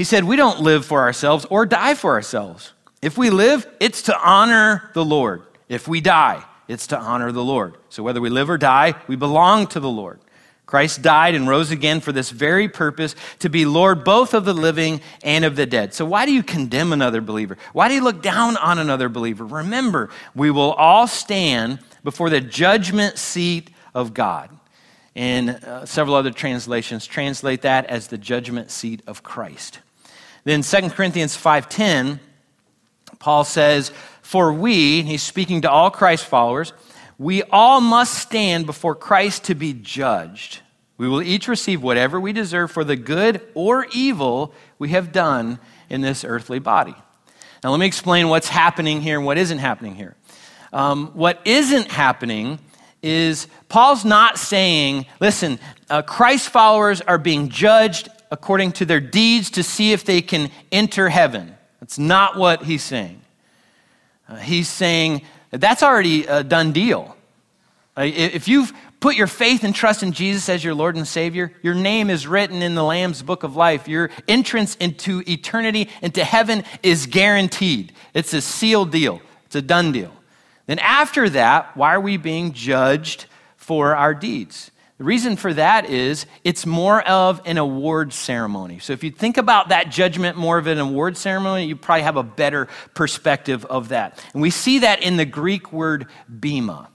He 0.00 0.04
said, 0.04 0.24
"We 0.24 0.36
don't 0.36 0.62
live 0.62 0.86
for 0.86 1.00
ourselves 1.00 1.44
or 1.50 1.66
die 1.66 1.92
for 1.92 2.14
ourselves. 2.14 2.72
If 3.02 3.18
we 3.18 3.28
live, 3.28 3.66
it's 3.80 4.00
to 4.04 4.18
honor 4.18 4.90
the 4.94 5.04
Lord. 5.04 5.42
If 5.68 5.86
we 5.86 6.00
die, 6.00 6.42
it's 6.68 6.86
to 6.86 6.98
honor 6.98 7.32
the 7.32 7.44
Lord. 7.44 7.74
So 7.90 8.02
whether 8.02 8.18
we 8.18 8.30
live 8.30 8.48
or 8.48 8.56
die, 8.56 8.94
we 9.08 9.16
belong 9.16 9.66
to 9.66 9.78
the 9.78 9.90
Lord." 9.90 10.18
Christ 10.64 11.02
died 11.02 11.34
and 11.34 11.46
rose 11.46 11.70
again 11.70 12.00
for 12.00 12.12
this 12.12 12.30
very 12.30 12.66
purpose 12.66 13.14
to 13.40 13.50
be 13.50 13.66
Lord 13.66 14.02
both 14.02 14.32
of 14.32 14.46
the 14.46 14.54
living 14.54 15.02
and 15.22 15.44
of 15.44 15.54
the 15.54 15.66
dead. 15.66 15.92
So, 15.92 16.06
why 16.06 16.24
do 16.24 16.32
you 16.32 16.42
condemn 16.42 16.94
another 16.94 17.20
believer? 17.20 17.58
Why 17.74 17.88
do 17.88 17.94
you 17.94 18.02
look 18.02 18.22
down 18.22 18.56
on 18.56 18.78
another 18.78 19.10
believer? 19.10 19.44
Remember, 19.44 20.08
we 20.34 20.50
will 20.50 20.72
all 20.72 21.08
stand 21.08 21.78
before 22.02 22.30
the 22.30 22.40
judgment 22.40 23.18
seat 23.18 23.68
of 23.94 24.14
God. 24.14 24.48
And 25.14 25.50
uh, 25.50 25.84
several 25.84 26.16
other 26.16 26.30
translations 26.30 27.06
translate 27.06 27.60
that 27.62 27.84
as 27.84 28.06
the 28.06 28.16
judgment 28.16 28.70
seat 28.70 29.02
of 29.06 29.22
Christ. 29.22 29.80
Then 30.44 30.62
2 30.62 30.90
Corinthians 30.90 31.36
5:10 31.36 32.20
Paul 33.18 33.44
says, 33.44 33.92
"For 34.22 34.52
we, 34.52 35.02
he's 35.02 35.22
speaking 35.22 35.60
to 35.62 35.70
all 35.70 35.90
Christ 35.90 36.24
followers, 36.24 36.72
we 37.20 37.42
all 37.50 37.82
must 37.82 38.14
stand 38.14 38.64
before 38.64 38.94
Christ 38.94 39.44
to 39.44 39.54
be 39.54 39.74
judged. 39.74 40.60
We 40.96 41.06
will 41.06 41.20
each 41.20 41.48
receive 41.48 41.82
whatever 41.82 42.18
we 42.18 42.32
deserve 42.32 42.70
for 42.70 42.82
the 42.82 42.96
good 42.96 43.46
or 43.52 43.86
evil 43.92 44.54
we 44.78 44.88
have 44.90 45.12
done 45.12 45.58
in 45.90 46.00
this 46.00 46.24
earthly 46.24 46.60
body. 46.60 46.94
Now, 47.62 47.72
let 47.72 47.80
me 47.80 47.84
explain 47.84 48.30
what's 48.30 48.48
happening 48.48 49.02
here 49.02 49.18
and 49.18 49.26
what 49.26 49.36
isn't 49.36 49.58
happening 49.58 49.96
here. 49.96 50.16
Um, 50.72 51.08
what 51.08 51.42
isn't 51.44 51.90
happening 51.90 52.58
is 53.02 53.48
Paul's 53.68 54.04
not 54.04 54.38
saying, 54.38 55.04
listen, 55.20 55.58
uh, 55.90 56.00
Christ 56.00 56.48
followers 56.48 57.02
are 57.02 57.18
being 57.18 57.50
judged 57.50 58.08
according 58.30 58.72
to 58.72 58.84
their 58.84 59.00
deeds 59.00 59.50
to 59.50 59.62
see 59.62 59.92
if 59.92 60.04
they 60.04 60.22
can 60.22 60.50
enter 60.70 61.08
heaven. 61.08 61.54
That's 61.80 61.98
not 61.98 62.36
what 62.36 62.62
he's 62.64 62.82
saying. 62.82 63.20
Uh, 64.28 64.36
he's 64.36 64.68
saying 64.68 65.22
that's 65.50 65.82
already 65.82 66.26
a 66.26 66.44
done 66.44 66.72
deal. 66.72 67.16
If 67.96 68.46
you've 68.46 68.72
put 69.00 69.16
your 69.16 69.26
faith 69.26 69.64
and 69.64 69.74
trust 69.74 70.02
in 70.02 70.12
Jesus 70.12 70.48
as 70.48 70.62
your 70.62 70.74
Lord 70.74 70.94
and 70.94 71.08
Savior, 71.08 71.52
your 71.62 71.74
name 71.74 72.08
is 72.08 72.26
written 72.26 72.62
in 72.62 72.74
the 72.74 72.84
Lamb's 72.84 73.22
book 73.22 73.42
of 73.42 73.56
life. 73.56 73.88
Your 73.88 74.10
entrance 74.28 74.76
into 74.76 75.22
eternity, 75.26 75.88
into 76.00 76.22
heaven, 76.22 76.64
is 76.82 77.06
guaranteed. 77.06 77.92
It's 78.14 78.32
a 78.32 78.40
sealed 78.40 78.92
deal, 78.92 79.20
it's 79.46 79.56
a 79.56 79.62
done 79.62 79.92
deal. 79.92 80.12
Then, 80.66 80.78
after 80.78 81.28
that, 81.30 81.76
why 81.76 81.94
are 81.94 82.00
we 82.00 82.16
being 82.16 82.52
judged 82.52 83.26
for 83.56 83.96
our 83.96 84.14
deeds? 84.14 84.70
The 85.00 85.06
reason 85.06 85.36
for 85.36 85.54
that 85.54 85.88
is 85.88 86.26
it's 86.44 86.66
more 86.66 87.00
of 87.08 87.40
an 87.46 87.56
award 87.56 88.12
ceremony. 88.12 88.80
So 88.80 88.92
if 88.92 89.02
you 89.02 89.10
think 89.10 89.38
about 89.38 89.70
that 89.70 89.90
judgment 89.90 90.36
more 90.36 90.58
of 90.58 90.66
an 90.66 90.78
award 90.78 91.16
ceremony, 91.16 91.64
you 91.64 91.74
probably 91.74 92.02
have 92.02 92.18
a 92.18 92.22
better 92.22 92.68
perspective 92.92 93.64
of 93.64 93.88
that. 93.88 94.22
And 94.34 94.42
we 94.42 94.50
see 94.50 94.80
that 94.80 95.02
in 95.02 95.16
the 95.16 95.24
Greek 95.24 95.72
word 95.72 96.06
bema. 96.28 96.90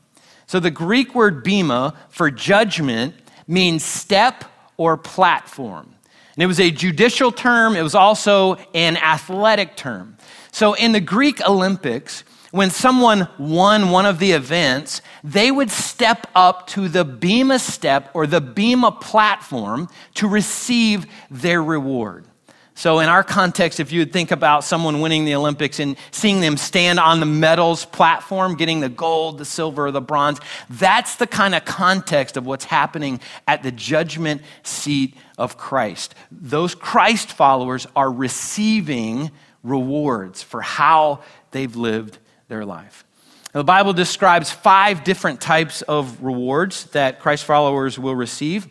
So 0.46 0.60
the 0.60 0.70
Greek 0.70 1.16
word 1.16 1.44
bema 1.44 1.96
for 2.10 2.30
judgment 2.30 3.16
means 3.48 3.84
step 3.84 4.44
or 4.78 4.98
platform. 4.98 5.96
And 6.36 6.44
it 6.44 6.46
was 6.46 6.60
a 6.60 6.70
judicial 6.70 7.32
term, 7.32 7.76
it 7.76 7.82
was 7.82 7.96
also 7.96 8.58
an 8.76 8.98
athletic 8.98 9.78
term. 9.78 10.18
So 10.52 10.76
in 10.76 10.92
the 10.92 11.02
Greek 11.02 11.42
Olympics, 11.50 12.24
when 12.56 12.70
someone 12.70 13.28
won 13.38 13.90
one 13.90 14.06
of 14.06 14.18
the 14.18 14.32
events, 14.32 15.02
they 15.26 15.52
would 15.52 15.70
step 15.70 16.26
up 16.34 16.68
to 16.68 16.88
the 16.88 17.04
Bema 17.04 17.60
step 17.60 18.10
or 18.14 18.26
the 18.26 18.40
Bema 18.40 18.94
platform 18.94 19.90
to 20.14 20.26
receive 20.26 21.06
their 21.30 21.62
reward. 21.62 22.26
So, 22.74 23.00
in 23.00 23.10
our 23.10 23.26
context, 23.26 23.82
if 23.82 23.92
you 23.92 24.00
would 24.00 24.14
think 24.14 24.32
about 24.32 24.64
someone 24.64 25.02
winning 25.02 25.26
the 25.26 25.36
Olympics 25.36 25.82
and 25.82 25.98
seeing 26.12 26.40
them 26.40 26.56
stand 26.56 26.98
on 26.98 27.20
the 27.20 27.26
medals 27.26 27.84
platform, 27.84 28.56
getting 28.56 28.80
the 28.80 28.88
gold, 28.88 29.38
the 29.38 29.44
silver, 29.44 29.88
or 29.88 29.92
the 29.92 30.00
bronze, 30.00 30.40
that's 30.70 31.18
the 31.18 31.28
kind 31.28 31.56
of 31.56 31.66
context 31.66 32.38
of 32.38 32.46
what's 32.46 32.66
happening 32.66 33.20
at 33.50 33.64
the 33.64 33.72
judgment 33.72 34.42
seat 34.64 35.14
of 35.38 35.58
Christ. 35.58 36.16
Those 36.32 36.74
Christ 36.74 37.34
followers 37.34 37.86
are 37.98 38.12
receiving 38.12 39.32
rewards 39.62 40.42
for 40.42 40.62
how 40.62 41.20
they've 41.52 41.76
lived 41.76 42.20
their 42.48 42.66
life. 42.66 43.06
Now, 43.54 43.62
the 43.62 43.66
Bible 43.66 43.94
describes 43.94 44.52
five 44.52 45.04
different 45.04 45.40
types 45.40 45.82
of 45.84 46.24
rewards 46.24 46.86
that 46.92 47.20
Christ 47.20 47.46
followers 47.46 47.98
will 47.98 48.16
receive 48.16 48.68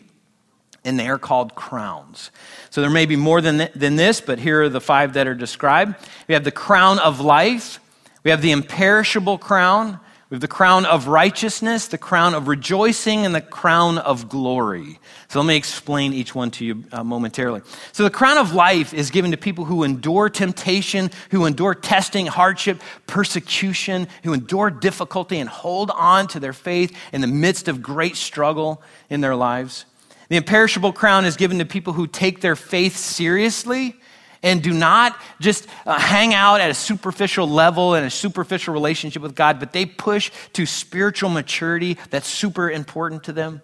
and 0.85 0.99
they 0.99 1.09
are 1.09 1.17
called 1.17 1.55
crowns. 1.55 2.29
So 2.69 2.81
there 2.81 2.91
may 2.91 3.07
be 3.07 3.15
more 3.15 3.41
than, 3.41 3.57
th- 3.57 3.71
than 3.73 3.95
this, 3.95 4.21
but 4.21 4.37
here 4.37 4.63
are 4.63 4.69
the 4.69 4.79
five 4.79 5.13
that 5.13 5.27
are 5.27 5.33
described. 5.33 5.95
We 6.27 6.35
have 6.35 6.43
the 6.43 6.51
crown 6.51 6.99
of 6.99 7.19
life, 7.19 7.79
we 8.23 8.31
have 8.31 8.43
the 8.43 8.51
imperishable 8.51 9.39
crown, 9.39 9.99
we 10.29 10.35
have 10.35 10.41
the 10.41 10.47
crown 10.47 10.87
of 10.87 11.07
righteousness, 11.07 11.87
the 11.87 11.99
crown 11.99 12.33
of 12.33 12.47
rejoicing, 12.47 13.27
and 13.27 13.35
the 13.35 13.41
crown 13.41 13.99
of 13.99 14.27
glory. 14.27 14.99
So 15.27 15.39
let 15.39 15.47
me 15.47 15.55
explain 15.55 16.13
each 16.13 16.33
one 16.33 16.49
to 16.51 16.65
you 16.65 16.83
uh, 16.91 17.03
momentarily. 17.03 17.61
So 17.91 18.01
the 18.01 18.09
crown 18.09 18.39
of 18.39 18.51
life 18.51 18.91
is 18.91 19.11
given 19.11 19.29
to 19.31 19.37
people 19.37 19.65
who 19.65 19.83
endure 19.83 20.29
temptation, 20.29 21.11
who 21.29 21.45
endure 21.45 21.75
testing, 21.75 22.25
hardship, 22.25 22.81
persecution, 23.05 24.07
who 24.23 24.33
endure 24.33 24.71
difficulty 24.71 25.37
and 25.37 25.47
hold 25.47 25.91
on 25.91 26.27
to 26.29 26.39
their 26.39 26.53
faith 26.53 26.97
in 27.13 27.21
the 27.21 27.27
midst 27.27 27.67
of 27.67 27.83
great 27.83 28.15
struggle 28.15 28.81
in 29.11 29.21
their 29.21 29.35
lives. 29.35 29.85
The 30.29 30.37
imperishable 30.37 30.93
crown 30.93 31.25
is 31.25 31.37
given 31.37 31.59
to 31.59 31.65
people 31.65 31.93
who 31.93 32.07
take 32.07 32.41
their 32.41 32.55
faith 32.55 32.97
seriously 32.97 33.95
and 34.45 34.61
do 34.61 34.71
not 34.71 35.19
just 35.41 35.67
uh, 35.85 35.99
hang 35.99 36.33
out 36.33 36.61
at 36.61 36.69
a 36.69 36.73
superficial 36.73 37.49
level 37.49 37.95
and 37.95 38.05
a 38.05 38.09
superficial 38.11 38.73
relationship 38.73 39.21
with 39.21 39.35
God, 39.35 39.59
but 39.59 39.73
they 39.73 39.85
push 39.85 40.31
to 40.53 40.65
spiritual 40.65 41.31
maturity 41.31 41.97
that's 42.11 42.27
super 42.27 42.69
important 42.69 43.23
to 43.23 43.33
them. 43.33 43.61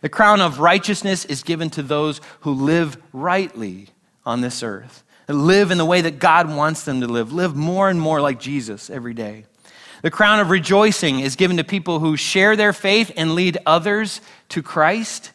The 0.00 0.08
crown 0.10 0.42
of 0.42 0.58
righteousness 0.58 1.24
is 1.24 1.42
given 1.44 1.70
to 1.70 1.82
those 1.82 2.20
who 2.40 2.52
live 2.52 2.98
rightly 3.12 3.88
on 4.26 4.40
this 4.40 4.62
earth, 4.62 5.04
live 5.28 5.70
in 5.70 5.78
the 5.78 5.84
way 5.84 6.00
that 6.00 6.18
God 6.18 6.54
wants 6.54 6.84
them 6.84 7.00
to 7.00 7.06
live, 7.06 7.32
live 7.32 7.54
more 7.54 7.88
and 7.88 8.00
more 8.00 8.20
like 8.20 8.40
Jesus 8.40 8.90
every 8.90 9.14
day. 9.14 9.46
The 10.02 10.10
crown 10.10 10.40
of 10.40 10.50
rejoicing 10.50 11.20
is 11.20 11.36
given 11.36 11.56
to 11.58 11.64
people 11.64 12.00
who 12.00 12.16
share 12.16 12.56
their 12.56 12.74
faith 12.74 13.12
and 13.16 13.34
lead 13.34 13.56
others 13.64 14.20
to 14.50 14.62
Christ. 14.62 15.30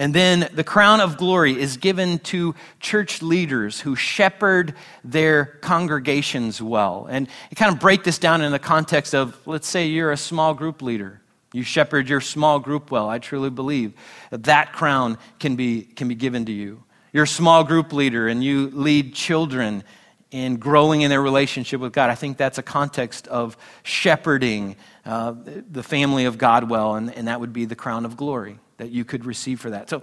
And 0.00 0.14
then 0.14 0.48
the 0.52 0.62
crown 0.62 1.00
of 1.00 1.16
glory 1.16 1.60
is 1.60 1.76
given 1.76 2.20
to 2.20 2.54
church 2.78 3.20
leaders 3.20 3.80
who 3.80 3.96
shepherd 3.96 4.74
their 5.02 5.44
congregations 5.44 6.62
well. 6.62 7.08
And 7.10 7.26
you 7.50 7.56
kind 7.56 7.72
of 7.74 7.80
break 7.80 8.04
this 8.04 8.16
down 8.18 8.40
in 8.40 8.52
the 8.52 8.60
context 8.60 9.12
of, 9.12 9.36
let's 9.44 9.66
say 9.66 9.88
you're 9.88 10.12
a 10.12 10.16
small 10.16 10.54
group 10.54 10.82
leader. 10.82 11.20
You 11.52 11.64
shepherd 11.64 12.08
your 12.08 12.20
small 12.20 12.60
group 12.60 12.92
well. 12.92 13.08
I 13.08 13.18
truly 13.18 13.50
believe 13.50 13.92
that 14.30 14.44
that 14.44 14.72
crown 14.72 15.18
can 15.40 15.56
be, 15.56 15.82
can 15.82 16.06
be 16.06 16.14
given 16.14 16.44
to 16.44 16.52
you. 16.52 16.84
You're 17.12 17.24
a 17.24 17.28
small 17.28 17.64
group 17.64 17.92
leader 17.92 18.28
and 18.28 18.44
you 18.44 18.70
lead 18.70 19.14
children 19.14 19.82
in 20.30 20.58
growing 20.58 21.00
in 21.00 21.10
their 21.10 21.22
relationship 21.22 21.80
with 21.80 21.92
God. 21.92 22.08
I 22.08 22.14
think 22.14 22.36
that's 22.36 22.58
a 22.58 22.62
context 22.62 23.26
of 23.26 23.56
shepherding 23.82 24.76
uh, 25.04 25.34
the 25.72 25.82
family 25.82 26.26
of 26.26 26.38
God 26.38 26.70
well, 26.70 26.94
and, 26.94 27.12
and 27.12 27.26
that 27.26 27.40
would 27.40 27.52
be 27.52 27.64
the 27.64 27.74
crown 27.74 28.04
of 28.04 28.16
glory 28.16 28.60
that 28.78 28.90
you 28.90 29.04
could 29.04 29.24
receive 29.24 29.60
for 29.60 29.70
that. 29.70 29.90
So, 29.90 30.02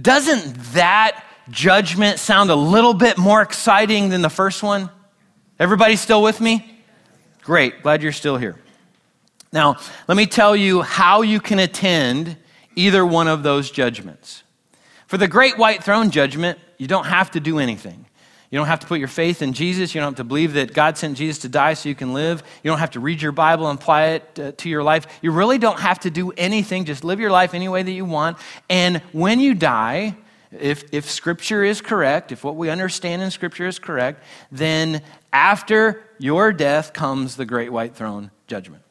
doesn't 0.00 0.54
that 0.74 1.24
judgment 1.48 2.18
sound 2.18 2.50
a 2.50 2.56
little 2.56 2.94
bit 2.94 3.18
more 3.18 3.40
exciting 3.40 4.10
than 4.10 4.20
the 4.20 4.30
first 4.30 4.62
one? 4.62 4.90
Everybody 5.58 5.96
still 5.96 6.22
with 6.22 6.40
me? 6.40 6.82
Great, 7.42 7.82
glad 7.82 8.02
you're 8.02 8.12
still 8.12 8.36
here. 8.36 8.56
Now, 9.52 9.76
let 10.08 10.16
me 10.16 10.26
tell 10.26 10.54
you 10.54 10.82
how 10.82 11.22
you 11.22 11.40
can 11.40 11.58
attend 11.58 12.36
either 12.74 13.06
one 13.06 13.28
of 13.28 13.42
those 13.42 13.70
judgments. 13.70 14.42
For 15.06 15.16
the 15.16 15.28
great 15.28 15.56
white 15.56 15.82
throne 15.82 16.10
judgment, 16.10 16.58
you 16.78 16.88
don't 16.88 17.06
have 17.06 17.30
to 17.32 17.40
do 17.40 17.58
anything. 17.58 18.05
You 18.50 18.58
don't 18.58 18.68
have 18.68 18.80
to 18.80 18.86
put 18.86 18.98
your 18.98 19.08
faith 19.08 19.42
in 19.42 19.52
Jesus. 19.52 19.94
You 19.94 20.00
don't 20.00 20.12
have 20.12 20.16
to 20.16 20.24
believe 20.24 20.52
that 20.54 20.72
God 20.72 20.96
sent 20.96 21.18
Jesus 21.18 21.38
to 21.38 21.48
die 21.48 21.74
so 21.74 21.88
you 21.88 21.94
can 21.94 22.12
live. 22.12 22.42
You 22.62 22.70
don't 22.70 22.78
have 22.78 22.92
to 22.92 23.00
read 23.00 23.20
your 23.20 23.32
Bible 23.32 23.68
and 23.68 23.78
apply 23.78 24.04
it 24.06 24.38
uh, 24.38 24.52
to 24.56 24.68
your 24.68 24.82
life. 24.82 25.06
You 25.20 25.32
really 25.32 25.58
don't 25.58 25.80
have 25.80 25.98
to 26.00 26.10
do 26.10 26.30
anything. 26.32 26.84
Just 26.84 27.02
live 27.02 27.18
your 27.18 27.30
life 27.30 27.54
any 27.54 27.68
way 27.68 27.82
that 27.82 27.90
you 27.90 28.04
want. 28.04 28.38
And 28.68 28.98
when 29.12 29.40
you 29.40 29.54
die, 29.54 30.16
if, 30.52 30.84
if 30.92 31.10
Scripture 31.10 31.64
is 31.64 31.80
correct, 31.80 32.30
if 32.30 32.44
what 32.44 32.56
we 32.56 32.70
understand 32.70 33.22
in 33.22 33.30
Scripture 33.30 33.66
is 33.66 33.78
correct, 33.78 34.22
then 34.52 35.02
after 35.32 36.04
your 36.18 36.52
death 36.52 36.92
comes 36.92 37.36
the 37.36 37.44
great 37.44 37.72
white 37.72 37.94
throne 37.94 38.30
judgment. 38.46 38.82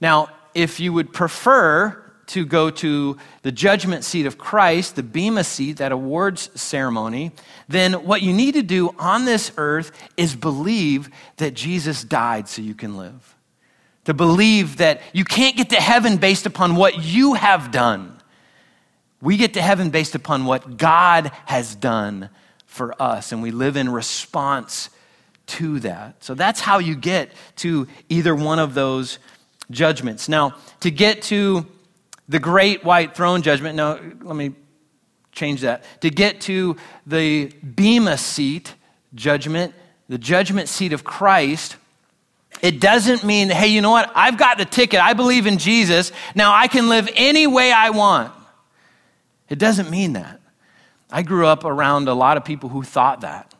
Now, 0.00 0.28
if 0.54 0.78
you 0.78 0.92
would 0.92 1.12
prefer 1.12 2.07
to 2.28 2.44
go 2.44 2.70
to 2.70 3.16
the 3.42 3.52
judgment 3.52 4.04
seat 4.04 4.26
of 4.26 4.38
Christ, 4.38 4.96
the 4.96 5.02
Bema 5.02 5.44
seat, 5.44 5.78
that 5.78 5.92
awards 5.92 6.50
ceremony, 6.60 7.32
then 7.68 7.94
what 8.04 8.22
you 8.22 8.32
need 8.32 8.54
to 8.54 8.62
do 8.62 8.94
on 8.98 9.24
this 9.24 9.50
earth 9.56 9.90
is 10.16 10.36
believe 10.36 11.10
that 11.38 11.54
Jesus 11.54 12.04
died 12.04 12.48
so 12.48 12.62
you 12.62 12.74
can 12.74 12.96
live. 12.96 13.34
To 14.04 14.14
believe 14.14 14.78
that 14.78 15.02
you 15.12 15.24
can't 15.24 15.56
get 15.56 15.70
to 15.70 15.76
heaven 15.76 16.16
based 16.16 16.46
upon 16.46 16.76
what 16.76 17.04
you 17.04 17.34
have 17.34 17.70
done. 17.70 18.14
We 19.20 19.36
get 19.36 19.54
to 19.54 19.62
heaven 19.62 19.90
based 19.90 20.14
upon 20.14 20.44
what 20.44 20.76
God 20.76 21.32
has 21.46 21.74
done 21.74 22.30
for 22.66 22.94
us, 23.02 23.32
and 23.32 23.42
we 23.42 23.50
live 23.50 23.76
in 23.76 23.88
response 23.88 24.90
to 25.46 25.80
that. 25.80 26.22
So 26.22 26.34
that's 26.34 26.60
how 26.60 26.78
you 26.78 26.94
get 26.94 27.32
to 27.56 27.88
either 28.08 28.34
one 28.34 28.58
of 28.58 28.74
those 28.74 29.18
judgments. 29.70 30.28
Now, 30.28 30.54
to 30.80 30.90
get 30.90 31.22
to 31.22 31.66
the 32.28 32.38
great 32.38 32.84
white 32.84 33.14
throne 33.14 33.42
judgment. 33.42 33.76
No, 33.76 34.00
let 34.22 34.36
me 34.36 34.52
change 35.32 35.62
that. 35.62 35.84
To 36.02 36.10
get 36.10 36.40
to 36.42 36.76
the 37.06 37.46
Bema 37.46 38.18
seat 38.18 38.74
judgment, 39.14 39.74
the 40.08 40.18
judgment 40.18 40.68
seat 40.68 40.92
of 40.92 41.04
Christ, 41.04 41.76
it 42.60 42.80
doesn't 42.80 43.24
mean, 43.24 43.50
hey, 43.50 43.68
you 43.68 43.80
know 43.80 43.90
what? 43.90 44.10
I've 44.14 44.36
got 44.36 44.58
the 44.58 44.64
ticket. 44.64 45.00
I 45.00 45.12
believe 45.12 45.46
in 45.46 45.58
Jesus. 45.58 46.12
Now 46.34 46.52
I 46.52 46.66
can 46.66 46.88
live 46.88 47.08
any 47.14 47.46
way 47.46 47.72
I 47.72 47.90
want. 47.90 48.32
It 49.48 49.58
doesn't 49.58 49.90
mean 49.90 50.14
that. 50.14 50.40
I 51.10 51.22
grew 51.22 51.46
up 51.46 51.64
around 51.64 52.08
a 52.08 52.14
lot 52.14 52.36
of 52.36 52.44
people 52.44 52.68
who 52.68 52.82
thought 52.82 53.22
that. 53.22 53.54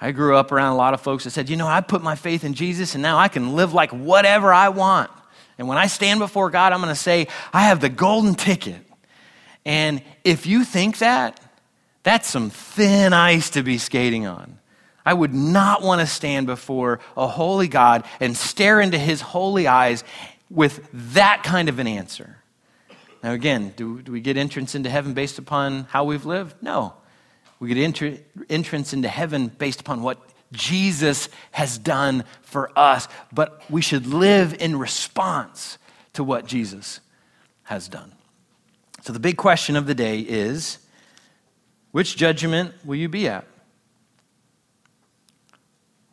I 0.00 0.12
grew 0.12 0.36
up 0.36 0.52
around 0.52 0.72
a 0.72 0.76
lot 0.76 0.92
of 0.92 1.00
folks 1.00 1.24
that 1.24 1.30
said, 1.30 1.48
you 1.48 1.56
know, 1.56 1.66
I 1.66 1.80
put 1.80 2.02
my 2.02 2.14
faith 2.14 2.44
in 2.44 2.52
Jesus 2.52 2.94
and 2.94 3.02
now 3.02 3.16
I 3.16 3.28
can 3.28 3.54
live 3.54 3.72
like 3.72 3.90
whatever 3.90 4.52
I 4.52 4.68
want. 4.68 5.10
And 5.58 5.68
when 5.68 5.78
I 5.78 5.86
stand 5.86 6.20
before 6.20 6.50
God, 6.50 6.72
I'm 6.72 6.80
going 6.80 6.88
to 6.88 7.00
say, 7.00 7.28
I 7.52 7.64
have 7.64 7.80
the 7.80 7.88
golden 7.88 8.34
ticket. 8.34 8.84
And 9.64 10.02
if 10.24 10.46
you 10.46 10.64
think 10.64 10.98
that, 10.98 11.40
that's 12.02 12.28
some 12.28 12.50
thin 12.50 13.12
ice 13.12 13.50
to 13.50 13.62
be 13.62 13.78
skating 13.78 14.26
on. 14.26 14.58
I 15.06 15.14
would 15.14 15.34
not 15.34 15.82
want 15.82 16.00
to 16.00 16.06
stand 16.06 16.46
before 16.46 17.00
a 17.16 17.26
holy 17.26 17.68
God 17.68 18.04
and 18.20 18.36
stare 18.36 18.80
into 18.80 18.98
his 18.98 19.20
holy 19.20 19.66
eyes 19.66 20.02
with 20.50 20.88
that 21.14 21.42
kind 21.42 21.68
of 21.68 21.78
an 21.78 21.86
answer. 21.86 22.38
Now, 23.22 23.32
again, 23.32 23.72
do, 23.76 24.02
do 24.02 24.12
we 24.12 24.20
get 24.20 24.36
entrance 24.36 24.74
into 24.74 24.90
heaven 24.90 25.14
based 25.14 25.38
upon 25.38 25.84
how 25.84 26.04
we've 26.04 26.26
lived? 26.26 26.62
No. 26.62 26.94
We 27.58 27.72
get 27.72 27.78
entr- 27.78 28.20
entrance 28.50 28.92
into 28.92 29.08
heaven 29.08 29.48
based 29.48 29.80
upon 29.80 30.02
what 30.02 30.18
Jesus 30.52 31.28
has 31.52 31.78
done 31.78 32.24
for 32.42 32.70
us, 32.78 33.08
but 33.32 33.62
we 33.70 33.82
should 33.82 34.06
live 34.06 34.54
in 34.54 34.78
response 34.78 35.78
to 36.12 36.22
what 36.24 36.46
Jesus 36.46 37.00
has 37.64 37.88
done. 37.88 38.12
So, 39.02 39.12
the 39.12 39.20
big 39.20 39.36
question 39.36 39.76
of 39.76 39.86
the 39.86 39.94
day 39.94 40.20
is 40.20 40.78
which 41.90 42.16
judgment 42.16 42.74
will 42.84 42.96
you 42.96 43.08
be 43.08 43.28
at? 43.28 43.46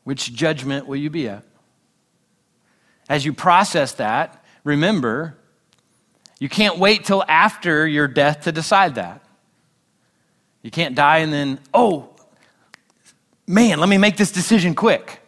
Which 0.04 0.34
judgment 0.34 0.88
will 0.88 0.98
you 0.98 1.10
be 1.10 1.30
at? 1.30 1.44
As 3.08 3.26
you 3.26 3.34
process 3.34 3.94
that, 3.94 4.44
remember, 4.64 5.38
you 6.40 6.50
can't 6.50 6.78
wait 6.78 7.06
till 7.06 7.24
after 7.28 7.88
your 7.88 8.08
death 8.08 8.42
to 8.42 8.52
decide 8.52 8.96
that. 8.96 9.24
You 10.64 10.72
can't 10.72 10.96
die 10.96 11.20
and 11.20 11.32
then, 11.32 11.60
oh, 11.74 12.11
man, 13.52 13.80
let 13.80 13.90
me 13.90 13.98
make 13.98 14.18
this 14.18 14.32
decision 14.32 14.74
quick. 14.74 15.20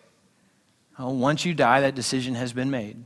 Well, 0.97 1.13
once 1.15 1.45
you 1.45 1.53
die, 1.53 1.81
that 1.81 1.95
decision 1.95 2.35
has 2.35 2.53
been 2.53 2.71
made. 2.71 3.03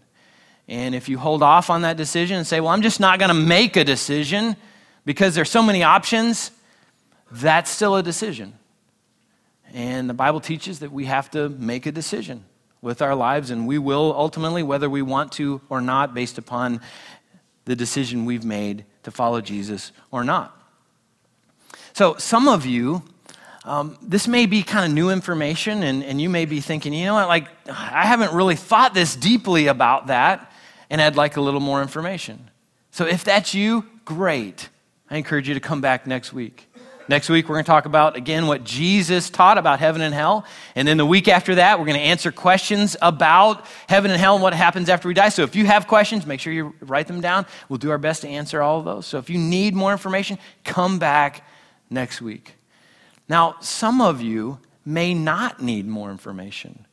And 0.67 0.93
if 0.93 1.09
you 1.09 1.17
hold 1.17 1.41
off 1.41 1.69
on 1.69 1.81
that 1.81 1.97
decision 1.97 2.37
and 2.37 2.45
say, 2.45 2.59
well, 2.59 2.69
I'm 2.69 2.81
just 2.81 2.99
not 2.99 3.19
going 3.19 3.29
to 3.29 3.33
make 3.33 3.75
a 3.77 3.83
decision 3.83 4.55
because 5.05 5.33
there's 5.33 5.49
so 5.49 5.63
many 5.63 5.83
options, 5.83 6.51
that's 7.31 7.71
still 7.71 7.95
a 7.95 8.03
decision. 8.03 8.53
And 9.73 10.09
the 10.09 10.13
Bible 10.13 10.39
teaches 10.39 10.79
that 10.79 10.91
we 10.91 11.05
have 11.05 11.31
to 11.31 11.49
make 11.49 11.85
a 11.85 11.91
decision 11.91 12.43
with 12.81 13.01
our 13.01 13.15
lives, 13.15 13.49
and 13.49 13.67
we 13.67 13.77
will 13.77 14.13
ultimately, 14.15 14.63
whether 14.63 14.89
we 14.89 15.01
want 15.01 15.31
to 15.33 15.61
or 15.69 15.81
not, 15.81 16.13
based 16.13 16.37
upon 16.37 16.79
the 17.65 17.75
decision 17.75 18.25
we've 18.25 18.45
made 18.45 18.85
to 19.03 19.11
follow 19.11 19.41
Jesus 19.41 19.91
or 20.11 20.23
not. 20.23 20.53
So, 21.93 22.15
some 22.17 22.47
of 22.47 22.65
you 22.65 23.03
um, 23.67 23.97
this 24.01 24.27
may 24.27 24.45
be 24.45 24.63
kind 24.63 24.85
of 24.85 24.91
new 24.91 25.09
information, 25.09 25.83
and, 25.83 26.03
and 26.03 26.21
you 26.21 26.29
may 26.29 26.45
be 26.45 26.61
thinking, 26.61 26.93
you 26.93 27.05
know 27.05 27.15
what, 27.15 27.27
like, 27.27 27.47
I 27.67 28.05
haven't 28.05 28.33
really 28.33 28.55
thought 28.55 28.93
this 28.93 29.15
deeply 29.15 29.67
about 29.67 30.07
that, 30.07 30.51
and 30.89 31.01
I'd 31.01 31.17
like 31.17 31.35
a 31.35 31.41
little 31.41 31.59
more 31.59 31.81
information. 31.81 32.49
So 32.91 33.05
if 33.05 33.23
that's 33.23 33.53
you, 33.53 33.85
great. 34.05 34.69
I 35.09 35.17
encourage 35.17 35.47
you 35.47 35.53
to 35.53 35.59
come 35.59 35.81
back 35.81 36.07
next 36.07 36.31
week. 36.31 36.63
Next 37.09 37.29
week, 37.29 37.47
we're 37.47 37.55
going 37.55 37.65
to 37.65 37.69
talk 37.69 37.85
about, 37.85 38.17
again, 38.17 38.47
what 38.47 38.63
Jesus 38.63 39.29
taught 39.29 39.57
about 39.57 39.79
heaven 39.79 40.01
and 40.01 40.13
hell. 40.13 40.45
And 40.75 40.85
then 40.85 40.97
the 40.97 41.05
week 41.05 41.27
after 41.29 41.55
that, 41.55 41.79
we're 41.79 41.85
going 41.85 41.97
to 41.97 42.03
answer 42.03 42.33
questions 42.33 42.97
about 43.01 43.65
heaven 43.87 44.11
and 44.11 44.19
hell 44.19 44.35
and 44.35 44.43
what 44.43 44.53
happens 44.53 44.89
after 44.89 45.07
we 45.07 45.13
die. 45.13 45.29
So 45.29 45.43
if 45.43 45.55
you 45.55 45.65
have 45.65 45.87
questions, 45.87 46.25
make 46.25 46.41
sure 46.41 46.51
you 46.51 46.73
write 46.81 47.07
them 47.07 47.21
down. 47.21 47.45
We'll 47.69 47.77
do 47.77 47.91
our 47.91 47.97
best 47.97 48.23
to 48.23 48.27
answer 48.27 48.61
all 48.61 48.79
of 48.79 48.85
those. 48.85 49.05
So 49.05 49.19
if 49.19 49.29
you 49.29 49.37
need 49.37 49.73
more 49.73 49.93
information, 49.93 50.37
come 50.65 50.99
back 50.99 51.47
next 51.89 52.21
week. 52.21 52.56
Now, 53.29 53.57
some 53.59 54.01
of 54.01 54.21
you 54.21 54.59
may 54.85 55.13
not 55.13 55.61
need 55.61 55.85
more 55.85 56.11
information. 56.11 56.85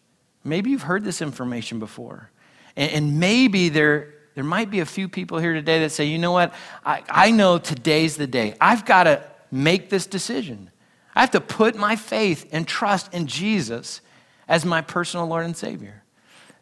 Maybe 0.42 0.70
you've 0.70 0.83
heard 0.83 1.05
this 1.05 1.23
information 1.23 1.79
before. 1.79 2.31
And, 2.77 3.20
maybe 3.20 3.68
there, 3.68 4.14
there 4.35 4.42
might 4.42 4.68
be 4.68 4.81
a 4.81 4.87
few 4.87 5.09
people 5.09 5.38
here 5.38 5.53
today 5.53 5.81
that 5.81 5.90
say, 5.90 6.07
you 6.07 6.18
know 6.18 6.33
what? 6.33 6.53
I, 6.85 7.05
I 7.09 7.31
know 7.31 7.59
today's 7.59 8.16
the 8.16 8.27
day. 8.27 8.57
I've 8.61 8.85
got 8.85 9.05
to 9.05 9.23
make 9.53 9.90
this 9.90 10.07
decision. 10.07 10.70
I 11.14 11.20
have 11.20 11.31
to 11.31 11.40
put 11.40 11.77
my 11.77 11.94
faith 11.94 12.49
and 12.51 12.66
trust 12.66 13.14
in 13.14 13.29
Jesus 13.29 14.01
as 14.49 14.64
my 14.64 14.81
personal 14.81 15.27
Lord 15.27 15.44
and 15.44 15.57
Savior. 15.57 16.03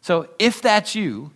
So 0.01 0.29
if 0.37 0.61
that's 0.61 0.93
you, 0.93 1.31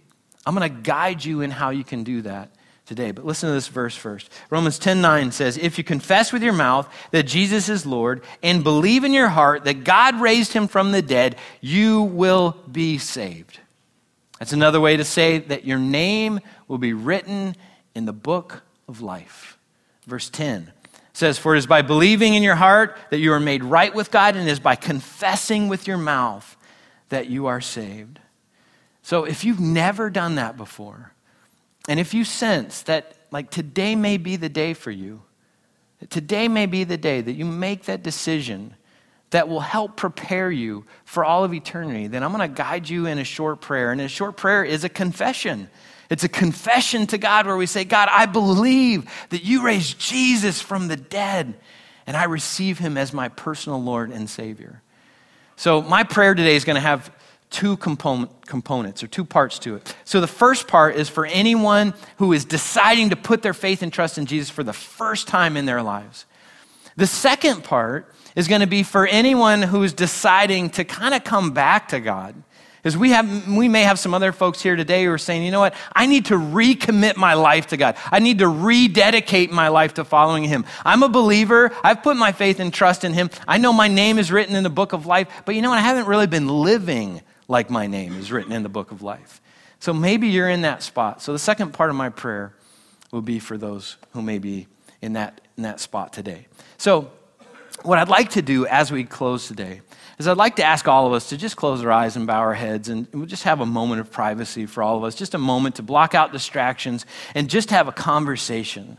I'm 0.46 0.56
going 0.56 0.72
to 0.72 0.82
guide 0.82 1.26
you 1.26 1.42
in 1.42 1.50
how 1.50 1.72
you 1.72 1.84
can 1.84 2.04
do 2.04 2.22
that 2.22 2.52
today. 2.88 3.12
But 3.12 3.26
listen 3.26 3.50
to 3.50 3.54
this 3.54 3.68
verse 3.68 3.96
first. 3.96 4.32
Romans 4.50 4.80
10 4.80 5.02
9 5.02 5.32
says, 5.32 5.58
If 5.58 5.78
you 5.78 5.84
confess 5.84 6.34
with 6.34 6.42
your 6.42 6.54
mouth 6.54 6.92
that 7.12 7.24
Jesus 7.24 7.70
is 7.70 7.86
Lord 7.86 8.24
and 8.42 8.64
believe 8.64 9.04
in 9.04 9.14
your 9.14 9.28
heart 9.28 9.66
that 9.66 9.84
God 9.84 10.20
raised 10.20 10.54
him 10.54 10.68
from 10.68 10.92
the 10.92 11.02
dead, 11.02 11.36
you 11.62 12.02
will 12.02 12.58
be 12.72 12.98
saved. 12.98 13.60
That's 14.40 14.54
another 14.54 14.80
way 14.80 14.98
to 14.98 15.04
say 15.04 15.40
that 15.40 15.66
your 15.66 15.80
name 15.80 16.40
will 16.68 16.78
be 16.78 16.94
written 16.94 17.56
in 17.94 18.06
the 18.06 18.14
book 18.14 18.64
of 18.88 19.02
life. 19.02 19.58
Verse 20.06 20.30
10 20.30 20.72
says, 21.14 21.38
For 21.38 21.56
it 21.56 21.60
is 21.60 21.68
by 21.68 21.82
believing 21.82 22.36
in 22.36 22.44
your 22.44 22.56
heart 22.56 22.98
that 23.10 23.18
you 23.18 23.34
are 23.34 23.40
made 23.40 23.64
right 23.64 23.94
with 23.94 24.12
God, 24.12 24.36
and 24.36 24.48
it 24.48 24.52
is 24.52 24.60
by 24.60 24.76
confessing 24.76 25.68
with 25.68 25.88
your 25.88 25.98
mouth 25.98 26.56
that 27.10 27.28
you 27.28 27.48
are 27.48 27.60
saved. 27.62 28.20
So 29.02 29.24
if 29.24 29.44
you've 29.44 29.60
never 29.60 30.10
done 30.10 30.36
that 30.36 30.58
before, 30.58 31.14
and 31.88 32.00
if 32.00 32.14
you 32.14 32.24
sense 32.24 32.82
that, 32.84 33.16
like, 33.32 33.50
today 33.50 33.96
may 33.96 34.18
be 34.18 34.36
the 34.36 34.50
day 34.50 34.74
for 34.74 34.92
you, 34.92 35.22
today 36.10 36.48
may 36.48 36.66
be 36.66 36.84
the 36.84 36.98
day 36.98 37.22
that 37.22 37.34
you 37.34 37.46
make 37.46 37.86
that 37.86 38.04
decision 38.04 38.76
that 39.30 39.50
will 39.50 39.60
help 39.60 39.98
prepare 39.98 40.50
you 40.50 40.86
for 41.04 41.26
all 41.26 41.44
of 41.44 41.54
eternity, 41.54 42.08
then 42.08 42.24
I'm 42.24 42.34
going 42.34 42.50
to 42.50 42.56
guide 42.56 42.88
you 42.88 43.08
in 43.08 43.18
a 43.18 43.24
short 43.24 43.60
prayer. 43.62 43.92
And 43.92 44.00
a 44.00 44.08
short 44.08 44.38
prayer 44.38 44.64
is 44.64 44.84
a 44.84 44.90
confession. 44.90 45.70
It's 46.10 46.24
a 46.24 46.30
confession 46.30 47.08
to 47.08 47.18
God 47.18 47.46
where 47.46 47.58
we 47.58 47.66
say, 47.66 47.84
God, 47.84 48.08
I 48.12 48.26
believe 48.26 49.10
that 49.30 49.44
you 49.44 49.64
raised 49.64 50.00
Jesus 50.00 50.62
from 50.62 50.88
the 50.88 50.96
dead, 50.96 51.56
and 52.06 52.16
I 52.16 52.24
receive 52.24 52.80
him 52.80 52.98
as 52.98 53.12
my 53.12 53.28
personal 53.28 53.82
Lord 53.82 54.12
and 54.12 54.30
Savior. 54.30 54.82
So, 55.58 55.82
my 55.82 56.04
prayer 56.04 56.36
today 56.36 56.56
is 56.56 56.64
going 56.64 56.76
to 56.76 56.82
have 56.82 57.12
two 57.50 57.78
component, 57.78 58.46
components 58.46 59.04
or 59.04 59.08
two 59.08 59.24
parts 59.24 59.60
to 59.60 59.76
it. 59.76 59.96
So, 60.04 60.20
the 60.22 60.28
first 60.28 60.68
part 60.68 60.96
is 60.96 61.10
for 61.10 61.26
anyone 61.26 61.94
who 62.18 62.34
is 62.34 62.46
deciding 62.46 63.10
to 63.12 63.16
put 63.16 63.42
their 63.42 63.54
faith 63.54 63.82
and 63.82 63.92
trust 63.92 64.18
in 64.18 64.26
Jesus 64.26 64.50
for 64.50 64.64
the 64.64 64.74
first 64.74 65.28
time 65.28 65.58
in 65.58 65.66
their 65.66 65.82
lives. 65.82 66.26
The 66.98 67.08
second 67.08 67.64
part 67.64 68.14
is 68.36 68.48
going 68.48 68.62
to 68.62 68.68
be 68.68 68.84
for 68.84 69.08
anyone 69.08 69.62
who's 69.62 69.94
deciding 69.94 70.72
to 70.72 70.84
kind 70.84 71.14
of 71.14 71.24
come 71.24 71.52
back 71.52 71.90
to 71.90 72.00
God. 72.00 72.36
Because 72.82 72.96
we, 72.96 73.10
have, 73.10 73.48
we 73.48 73.68
may 73.68 73.82
have 73.84 74.00
some 74.00 74.14
other 74.14 74.32
folks 74.32 74.62
here 74.62 74.76
today 74.76 75.04
who 75.04 75.12
are 75.12 75.18
saying, 75.18 75.44
you 75.44 75.52
know 75.52 75.60
what, 75.60 75.74
I 75.94 76.06
need 76.06 76.26
to 76.28 76.36
recommit 76.36 77.18
my 77.18 77.34
life 77.34 77.68
to 77.68 77.78
God. 77.78 77.98
I 78.12 78.20
need 78.20 78.40
to 78.40 78.48
rededicate 78.48 79.52
my 79.52 79.68
life 79.68 79.96
to 79.96 80.06
following 80.06 80.44
Him. 80.44 80.66
I'm 80.86 81.04
a 81.04 81.10
believer. 81.10 81.72
I've 81.84 82.02
put 82.02 82.16
my 82.16 82.32
faith 82.32 82.60
and 82.60 82.74
trust 82.74 83.04
in 83.04 83.14
Him. 83.14 83.30
I 83.48 83.58
know 83.58 83.74
my 83.74 83.88
name 83.88 84.20
is 84.20 84.32
written 84.32 84.56
in 84.56 84.64
the 84.64 84.70
book 84.70 84.94
of 84.94 85.06
life, 85.06 85.28
but 85.46 85.56
you 85.56 85.62
know 85.62 85.70
what, 85.70 85.80
I 85.80 85.82
haven't 85.82 86.08
really 86.08 86.28
been 86.28 86.48
living 86.48 87.22
like 87.48 87.70
my 87.70 87.88
name 87.88 88.18
is 88.18 88.32
written 88.32 88.52
in 88.52 88.64
the 88.64 88.70
book 88.70 88.92
of 88.92 89.02
life. 89.02 89.42
So 89.80 89.94
maybe 89.94 90.28
you're 90.28 90.50
in 90.50 90.62
that 90.62 90.84
spot. 90.84 91.22
So 91.22 91.34
the 91.34 91.40
second 91.40 91.74
part 91.74 91.90
of 91.90 91.96
my 91.96 92.10
prayer 92.10 92.54
will 93.12 93.22
be 93.22 93.40
for 93.40 93.58
those 93.58 93.98
who 94.12 94.22
may 94.22 94.40
be 94.40 94.68
in 95.02 95.14
that, 95.14 95.42
in 95.56 95.64
that 95.64 95.80
spot 95.80 96.14
today. 96.14 96.48
So 96.78 97.12
what 97.84 98.00
I'd 98.00 98.10
like 98.10 98.32
to 98.32 98.42
do 98.42 98.66
as 98.66 98.92
we 98.92 99.04
close 99.04 99.48
today 99.48 99.82
is 100.18 100.28
I'd 100.28 100.38
like 100.38 100.56
to 100.56 100.64
ask 100.64 100.88
all 100.88 101.06
of 101.06 101.14
us 101.14 101.30
to 101.30 101.38
just 101.38 101.56
close 101.56 101.84
our 101.84 101.92
eyes 101.92 102.16
and 102.16 102.26
bow 102.26 102.40
our 102.40 102.56
heads 102.56 102.90
and 102.90 103.08
we'll 103.14 103.28
just 103.28 103.44
have 103.44 103.62
a 103.62 103.66
moment 103.66 104.02
of 104.02 104.12
privacy 104.12 104.66
for 104.66 104.82
all 104.82 104.98
of 104.98 105.04
us, 105.04 105.14
just 105.14 105.36
a 105.36 105.40
moment 105.40 105.76
to 105.76 105.84
block 105.84 106.16
out 106.16 106.32
distractions 106.32 107.06
and 107.36 107.50
just 107.50 107.70
have 107.70 107.88
a 107.88 107.92
conversation 107.92 108.98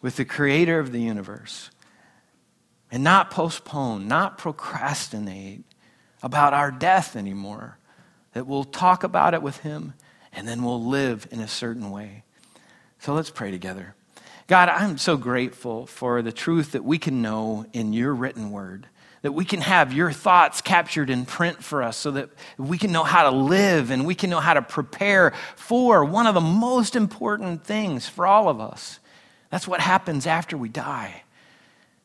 with 0.00 0.16
the 0.16 0.24
creator 0.24 0.78
of 0.78 0.92
the 0.92 1.00
universe 1.00 1.70
and 2.92 3.02
not 3.02 3.30
postpone, 3.30 4.06
not 4.06 4.38
procrastinate 4.38 5.64
about 6.22 6.54
our 6.54 6.70
death 6.70 7.16
anymore. 7.16 7.78
That 8.32 8.46
we'll 8.46 8.64
talk 8.64 9.04
about 9.04 9.34
it 9.34 9.42
with 9.42 9.58
him 9.58 9.94
and 10.32 10.48
then 10.48 10.62
we'll 10.62 10.84
live 10.84 11.26
in 11.30 11.40
a 11.40 11.48
certain 11.48 11.90
way. 11.90 12.24
So 12.98 13.14
let's 13.14 13.30
pray 13.30 13.50
together. 13.50 13.94
God, 14.46 14.68
I'm 14.68 14.98
so 14.98 15.16
grateful 15.16 15.86
for 15.86 16.22
the 16.22 16.32
truth 16.32 16.72
that 16.72 16.84
we 16.84 16.98
can 16.98 17.22
know 17.22 17.66
in 17.72 17.92
your 17.92 18.14
written 18.14 18.50
word, 18.50 18.86
that 19.22 19.32
we 19.32 19.44
can 19.44 19.60
have 19.60 19.92
your 19.92 20.12
thoughts 20.12 20.60
captured 20.60 21.10
in 21.10 21.24
print 21.24 21.62
for 21.62 21.82
us 21.82 21.96
so 21.96 22.10
that 22.12 22.30
we 22.58 22.78
can 22.78 22.92
know 22.92 23.04
how 23.04 23.30
to 23.30 23.36
live 23.36 23.90
and 23.90 24.06
we 24.06 24.14
can 24.14 24.30
know 24.30 24.40
how 24.40 24.54
to 24.54 24.62
prepare 24.62 25.32
for 25.54 26.04
one 26.04 26.26
of 26.26 26.34
the 26.34 26.40
most 26.40 26.96
important 26.96 27.64
things 27.64 28.08
for 28.08 28.26
all 28.26 28.48
of 28.48 28.60
us. 28.60 28.98
That's 29.50 29.68
what 29.68 29.80
happens 29.80 30.26
after 30.26 30.56
we 30.56 30.68
die. 30.68 31.22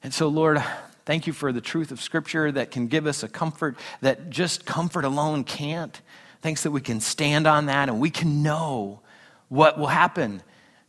And 0.04 0.14
so, 0.14 0.28
Lord, 0.28 0.64
thank 1.08 1.26
you 1.26 1.32
for 1.32 1.54
the 1.54 1.62
truth 1.62 1.92
of 1.92 2.02
Scripture 2.02 2.52
that 2.52 2.70
can 2.70 2.88
give 2.88 3.08
us 3.08 3.24
a 3.24 3.30
comfort 3.30 3.78
that 4.02 4.30
just 4.30 4.66
comfort 4.66 5.06
alone 5.06 5.46
can't. 5.46 6.02
Thanks 6.42 6.64
that 6.64 6.72
we 6.72 6.82
can 6.82 7.00
stand 7.00 7.48
on 7.48 7.68
that 7.68 7.88
and 7.88 8.02
we 8.02 8.10
can 8.10 8.44
know 8.44 9.00
what 9.48 9.80
will 9.80 9.88
happen 9.88 10.44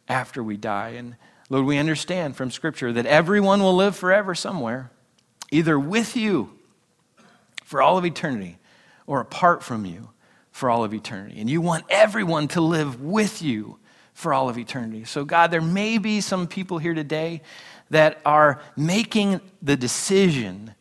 after 0.09 0.43
we 0.43 0.57
die. 0.57 0.91
And 0.91 1.15
Lord, 1.49 1.67
we 1.67 1.79
understand 1.79 2.37
from 2.37 2.51
Scripture 2.51 2.93
that 2.93 3.07
everyone 3.07 3.63
will 3.63 3.77
live 3.77 3.95
forever 3.95 4.35
somewhere, 4.35 4.91
either 5.53 5.79
with 5.79 6.17
you 6.17 6.51
for 7.63 7.81
all 7.81 7.97
of 7.97 8.05
eternity 8.05 8.59
or 9.07 9.21
apart 9.21 9.63
from 9.63 9.87
you 9.87 10.11
for 10.51 10.69
all 10.69 10.83
of 10.83 10.93
eternity. 10.93 11.41
And 11.41 11.49
you 11.49 11.61
want 11.61 11.85
everyone 11.89 12.49
to 12.49 12.61
live 12.61 13.01
with 13.01 13.41
you 13.41 13.79
for 14.19 14.35
all 14.35 14.49
of 14.49 14.59
eternity. 14.59 15.05
So, 15.05 15.25
God, 15.25 15.53
there 15.53 15.61
may 15.61 15.97
be 15.97 16.21
some 16.21 16.49
people 16.49 16.79
here 16.79 16.93
today 16.93 17.41
that 17.91 18.21
are 18.27 18.61
making 18.77 19.41
the 19.63 19.77
decision 19.77 20.75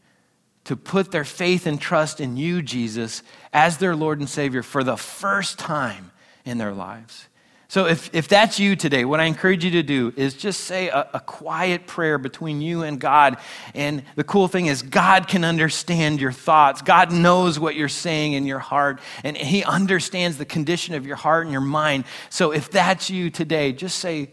to 0.63 0.75
put 0.75 1.11
their 1.11 1.23
faith 1.23 1.67
and 1.67 1.79
trust 1.79 2.19
in 2.19 2.35
you, 2.35 2.63
Jesus, 2.63 3.21
as 3.53 3.77
their 3.77 3.95
Lord 3.95 4.17
and 4.17 4.27
Savior 4.27 4.63
for 4.63 4.83
the 4.83 4.97
first 4.97 5.59
time 5.59 6.09
in 6.45 6.57
their 6.57 6.73
lives. 6.73 7.27
So, 7.69 7.85
if, 7.85 8.09
if 8.15 8.29
that's 8.29 8.61
you 8.61 8.77
today, 8.77 9.03
what 9.03 9.19
I 9.19 9.25
encourage 9.25 9.65
you 9.65 9.71
to 9.71 9.83
do 9.83 10.13
is 10.15 10.35
just 10.35 10.61
say 10.61 10.87
a, 10.87 11.09
a, 11.13 11.19
quiet 11.19 11.85
prayer 11.85 12.17
between 12.17 12.61
you 12.61 12.83
and 12.83 12.97
God. 12.97 13.37
And 13.73 14.03
the 14.15 14.23
cool 14.23 14.47
thing 14.47 14.67
is, 14.67 14.81
God 14.81 15.27
can 15.27 15.43
understand 15.43 16.21
your 16.21 16.31
thoughts. 16.31 16.81
God 16.81 17.11
knows 17.11 17.59
what 17.59 17.75
you're 17.75 17.89
saying 17.89 18.33
in 18.33 18.45
your 18.45 18.59
heart, 18.59 19.01
and 19.21 19.35
He 19.35 19.65
understands 19.65 20.37
the 20.37 20.45
condition 20.45 20.95
of 20.95 21.05
your 21.05 21.17
heart 21.17 21.43
and 21.43 21.51
your 21.51 21.59
mind. 21.59 22.05
So, 22.29 22.51
if 22.51 22.71
that's 22.71 23.09
you 23.09 23.29
today, 23.29 23.73
just 23.73 23.99
say, 23.99 24.31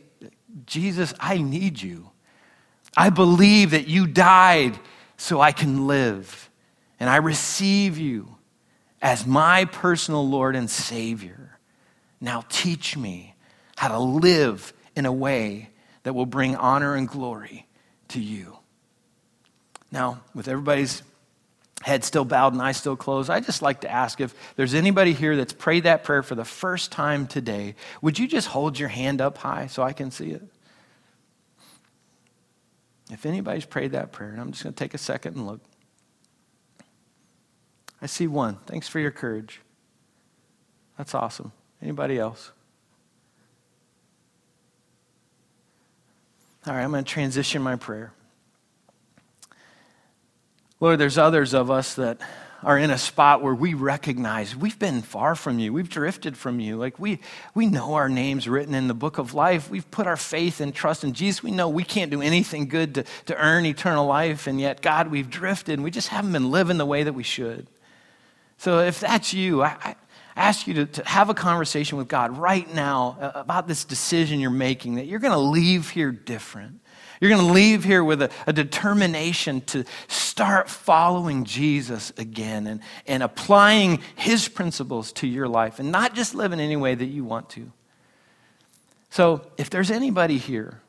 Jesus, 0.65 1.13
I 1.19 1.39
need 1.39 1.83
you. 1.83 2.11
I 2.97 3.11
believe 3.11 3.73
that 3.73 3.89
you 3.89 4.07
died 4.07 4.79
so 5.17 5.41
I 5.41 5.51
can 5.51 5.89
live, 5.89 6.51
and 7.01 7.11
I 7.11 7.17
receive 7.17 7.99
you 7.99 8.37
as 9.03 9.27
my 9.27 9.65
personal 9.65 10.29
Lord 10.29 10.55
and 10.55 10.71
Savior. 10.71 11.44
Now 12.25 12.43
teach 12.49 12.97
me 12.97 13.35
how 13.77 13.89
to 13.89 13.99
live 13.99 14.73
in 14.97 15.05
a 15.05 15.13
way 15.13 15.69
that 16.05 16.15
will 16.15 16.25
bring 16.25 16.57
honor 16.57 16.95
and 16.95 17.07
glory 17.07 17.67
to 18.09 18.21
you. 18.21 18.57
Now, 19.93 20.23
with 20.35 20.49
everybody's 20.49 21.03
head 21.83 22.03
still 22.03 22.25
bowed 22.25 22.55
and 22.55 22.63
eyes 22.63 22.79
still 22.79 22.97
closed, 22.97 23.29
I 23.29 23.41
just 23.41 23.61
like 23.61 23.83
to 23.83 23.91
ask 23.91 24.23
if 24.23 24.35
there's 24.57 24.73
anybody 24.73 25.13
here 25.13 25.37
that's 25.37 25.53
prayed 25.53 25.83
that 25.83 26.03
prayer 26.03 26.23
for 26.23 26.35
the 26.35 26.47
first 26.47 26.91
time 26.91 27.27
today, 27.27 27.75
would 28.01 28.19
you 28.19 28.27
just 28.27 28.49
hold 28.49 28.79
your 28.79 28.89
hand 28.89 29.21
up 29.21 29.37
high 29.37 29.67
so 29.67 29.83
I 29.83 29.93
can 29.93 30.11
see 30.11 30.31
it? 30.31 30.43
If 33.11 33.27
anybody's 33.27 33.67
prayed 33.67 33.93
that 33.93 34.13
prayer, 34.13 34.31
and 34.31 34.41
I'm 34.41 34.51
just 34.53 34.63
going 34.63 34.73
to 34.73 34.83
take 34.83 34.95
a 34.95 34.99
second 34.99 35.37
and 35.37 35.47
look. 35.47 35.61
I 38.01 38.07
see 38.07 38.27
one. 38.27 38.57
Thanks 38.65 38.89
for 38.89 38.99
your 38.99 39.11
courage. 39.11 39.61
That's 40.97 41.15
awesome. 41.15 41.53
Anybody 41.85 42.19
else? 42.19 42.51
All 46.67 46.73
right, 46.73 46.83
I'm 46.83 46.91
going 46.91 47.05
to 47.05 47.11
transition 47.11 47.61
my 47.61 47.77
prayer. 47.77 48.15
Lord, 50.81 50.99
there's 50.99 51.19
others 51.19 51.53
of 51.53 51.71
us 51.71 51.95
that 51.97 52.19
are 52.63 52.79
in 52.79 52.91
a 52.91 52.97
spot 52.97 53.43
where 53.43 53.55
we 53.55 53.75
recognize 53.75 54.57
we've 54.57 54.79
been 54.79 55.03
far 55.03 55.35
from 55.35 55.59
you. 55.59 55.75
We've 55.75 55.91
drifted 55.91 56.39
from 56.39 56.59
you. 56.59 56.77
Like 56.77 56.99
we, 56.99 57.21
we 57.55 57.67
know 57.67 57.93
our 57.93 58.09
names 58.09 58.49
written 58.49 58.75
in 58.75 58.89
the 58.89 58.95
book 58.95 59.19
of 59.19 59.35
life. 59.35 59.69
We've 59.69 59.89
put 59.91 60.07
our 60.07 60.17
faith 60.17 60.63
and 60.63 60.75
trust 60.75 61.05
in 61.05 61.13
Jesus. 61.13 61.43
We 61.43 61.51
know 61.51 61.69
we 61.69 61.85
can't 61.85 62.11
do 62.11 62.23
anything 62.23 62.67
good 62.69 62.95
to, 62.95 63.05
to 63.27 63.37
earn 63.37 63.67
eternal 63.67 64.07
life. 64.07 64.47
And 64.47 64.59
yet, 64.59 64.81
God, 64.81 65.09
we've 65.09 65.29
drifted 65.29 65.75
and 65.75 65.85
we 65.85 65.91
just 65.91 66.09
haven't 66.09 66.33
been 66.33 66.51
living 66.51 66.79
the 66.79 66.87
way 66.87 67.03
that 67.03 67.13
we 67.13 67.23
should. 67.23 67.67
So 68.57 68.79
if 68.79 69.01
that's 69.01 69.35
you, 69.35 69.63
I, 69.63 69.97
ask 70.37 70.67
you 70.67 70.75
to, 70.75 70.87
to 70.87 71.05
have 71.05 71.31
a 71.31 71.35
conversation 71.35 71.99
with 71.99 72.09
God 72.09 72.37
right 72.37 72.73
now 72.75 73.17
uh, 73.21 73.33
about 73.35 73.69
this 73.69 73.85
decision 73.85 74.41
you're 74.41 74.51
making 74.51 74.97
that 74.97 75.07
you're 75.07 75.21
going 75.21 75.33
to 75.33 75.39
leave 75.39 75.91
here 75.91 76.11
different. 76.13 76.81
You're 77.21 77.31
going 77.31 77.47
to 77.47 77.53
leave 77.53 77.85
here 77.85 78.03
with 78.03 78.23
a, 78.23 78.31
a, 78.47 78.53
determination 78.53 79.61
to 79.63 79.85
start 80.09 80.69
following 80.69 81.45
Jesus 81.45 82.13
again 82.19 82.67
and, 82.67 82.81
and 83.07 83.23
applying 83.23 84.01
his 84.17 84.49
principles 84.49 85.13
to 85.13 85.27
your 85.27 85.49
life 85.49 85.79
and 85.79 85.93
not 85.93 86.15
just 86.15 86.35
live 86.35 86.53
in 86.53 86.61
any 86.61 86.77
way 86.77 86.95
that 86.95 87.07
you 87.07 87.25
want 87.25 87.49
to. 87.51 87.71
So, 89.11 89.47
if 89.57 89.71
there's 89.71 89.93
anybody 89.93 90.39
here 90.39 90.81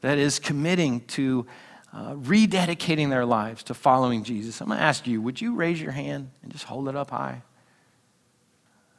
that 0.00 0.16
is 0.16 0.38
committing 0.38 1.00
to 1.06 1.46
uh, 1.92 2.14
rededicating 2.14 3.10
their 3.10 3.26
lives 3.26 3.64
to 3.64 3.74
following 3.74 4.22
Jesus, 4.22 4.60
I'm 4.60 4.68
going 4.68 4.78
to 4.78 4.84
ask 4.84 5.06
you 5.06 5.20
would 5.20 5.40
you 5.40 5.56
raise 5.56 5.82
your 5.82 5.92
hand 5.92 6.30
and 6.42 6.52
just 6.52 6.64
hold 6.64 6.88
it 6.88 6.94
up 6.94 7.10
high? 7.10 7.42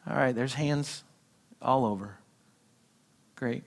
All 0.07 0.15
right, 0.15 0.35
there's 0.35 0.53
hands 0.53 1.03
all 1.61 1.85
over. 1.85 2.17
Great. 3.35 3.63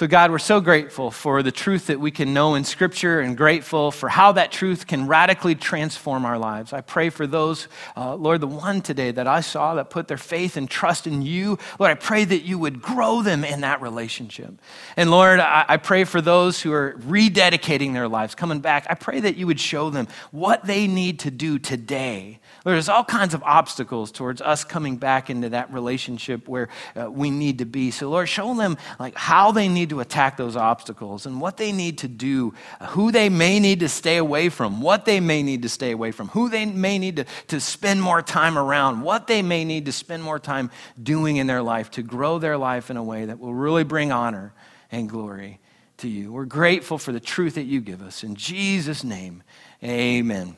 So, 0.00 0.06
God, 0.06 0.30
we're 0.30 0.38
so 0.38 0.62
grateful 0.62 1.10
for 1.10 1.42
the 1.42 1.52
truth 1.52 1.88
that 1.88 2.00
we 2.00 2.10
can 2.10 2.32
know 2.32 2.54
in 2.54 2.64
Scripture 2.64 3.20
and 3.20 3.36
grateful 3.36 3.90
for 3.90 4.08
how 4.08 4.32
that 4.32 4.50
truth 4.50 4.86
can 4.86 5.06
radically 5.06 5.54
transform 5.54 6.24
our 6.24 6.38
lives. 6.38 6.72
I 6.72 6.80
pray 6.80 7.10
for 7.10 7.26
those, 7.26 7.68
uh, 7.98 8.14
Lord, 8.14 8.40
the 8.40 8.46
one 8.46 8.80
today 8.80 9.10
that 9.10 9.26
I 9.26 9.42
saw 9.42 9.74
that 9.74 9.90
put 9.90 10.08
their 10.08 10.16
faith 10.16 10.56
and 10.56 10.70
trust 10.70 11.06
in 11.06 11.20
you. 11.20 11.58
Lord, 11.78 11.90
I 11.90 11.96
pray 11.96 12.24
that 12.24 12.44
you 12.44 12.58
would 12.58 12.80
grow 12.80 13.20
them 13.20 13.44
in 13.44 13.60
that 13.60 13.82
relationship. 13.82 14.54
And 14.96 15.10
Lord, 15.10 15.38
I, 15.38 15.66
I 15.68 15.76
pray 15.76 16.04
for 16.04 16.22
those 16.22 16.62
who 16.62 16.72
are 16.72 16.94
rededicating 17.00 17.92
their 17.92 18.08
lives, 18.08 18.34
coming 18.34 18.60
back. 18.60 18.86
I 18.88 18.94
pray 18.94 19.20
that 19.20 19.36
you 19.36 19.46
would 19.48 19.60
show 19.60 19.90
them 19.90 20.08
what 20.30 20.64
they 20.64 20.86
need 20.86 21.18
to 21.18 21.30
do 21.30 21.58
today 21.58 22.40
there's 22.64 22.88
all 22.88 23.04
kinds 23.04 23.34
of 23.34 23.42
obstacles 23.42 24.12
towards 24.12 24.40
us 24.42 24.64
coming 24.64 24.96
back 24.96 25.30
into 25.30 25.50
that 25.50 25.72
relationship 25.72 26.46
where 26.46 26.68
uh, 26.94 27.10
we 27.10 27.30
need 27.30 27.58
to 27.58 27.64
be. 27.64 27.90
So, 27.90 28.10
Lord, 28.10 28.28
show 28.28 28.54
them 28.54 28.76
like 28.98 29.16
how 29.16 29.52
they 29.52 29.68
need 29.68 29.89
to 29.90 30.00
attack 30.00 30.36
those 30.36 30.56
obstacles 30.56 31.26
and 31.26 31.40
what 31.40 31.56
they 31.56 31.72
need 31.72 31.98
to 31.98 32.08
do, 32.08 32.54
who 32.88 33.12
they 33.12 33.28
may 33.28 33.60
need 33.60 33.80
to 33.80 33.88
stay 33.88 34.16
away 34.16 34.48
from, 34.48 34.80
what 34.80 35.04
they 35.04 35.20
may 35.20 35.42
need 35.42 35.62
to 35.62 35.68
stay 35.68 35.92
away 35.92 36.10
from, 36.10 36.28
who 36.28 36.48
they 36.48 36.64
may 36.66 36.98
need 36.98 37.16
to, 37.16 37.26
to 37.48 37.60
spend 37.60 38.02
more 38.02 38.22
time 38.22 38.56
around, 38.56 39.02
what 39.02 39.26
they 39.26 39.42
may 39.42 39.64
need 39.64 39.86
to 39.86 39.92
spend 39.92 40.22
more 40.22 40.38
time 40.38 40.70
doing 41.02 41.36
in 41.36 41.46
their 41.46 41.62
life 41.62 41.90
to 41.90 42.02
grow 42.02 42.38
their 42.38 42.56
life 42.56 42.90
in 42.90 42.96
a 42.96 43.02
way 43.02 43.24
that 43.24 43.38
will 43.38 43.54
really 43.54 43.84
bring 43.84 44.12
honor 44.12 44.52
and 44.90 45.08
glory 45.08 45.60
to 45.98 46.08
you. 46.08 46.32
We're 46.32 46.44
grateful 46.44 46.98
for 46.98 47.12
the 47.12 47.20
truth 47.20 47.54
that 47.54 47.64
you 47.64 47.80
give 47.80 48.02
us. 48.02 48.24
In 48.24 48.34
Jesus' 48.34 49.04
name, 49.04 49.42
amen. 49.82 50.56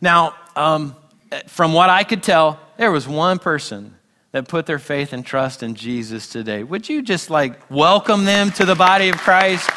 Now, 0.00 0.34
um, 0.56 0.96
from 1.46 1.72
what 1.72 1.90
I 1.90 2.04
could 2.04 2.22
tell, 2.22 2.60
there 2.76 2.90
was 2.90 3.06
one 3.06 3.38
person 3.38 3.97
that 4.32 4.48
put 4.48 4.66
their 4.66 4.78
faith 4.78 5.12
and 5.12 5.24
trust 5.24 5.62
in 5.62 5.74
Jesus 5.74 6.28
today. 6.28 6.62
Would 6.62 6.88
you 6.88 7.02
just 7.02 7.30
like 7.30 7.70
welcome 7.70 8.24
them 8.24 8.50
to 8.52 8.64
the 8.64 8.74
body 8.74 9.08
of 9.08 9.16
Christ? 9.16 9.68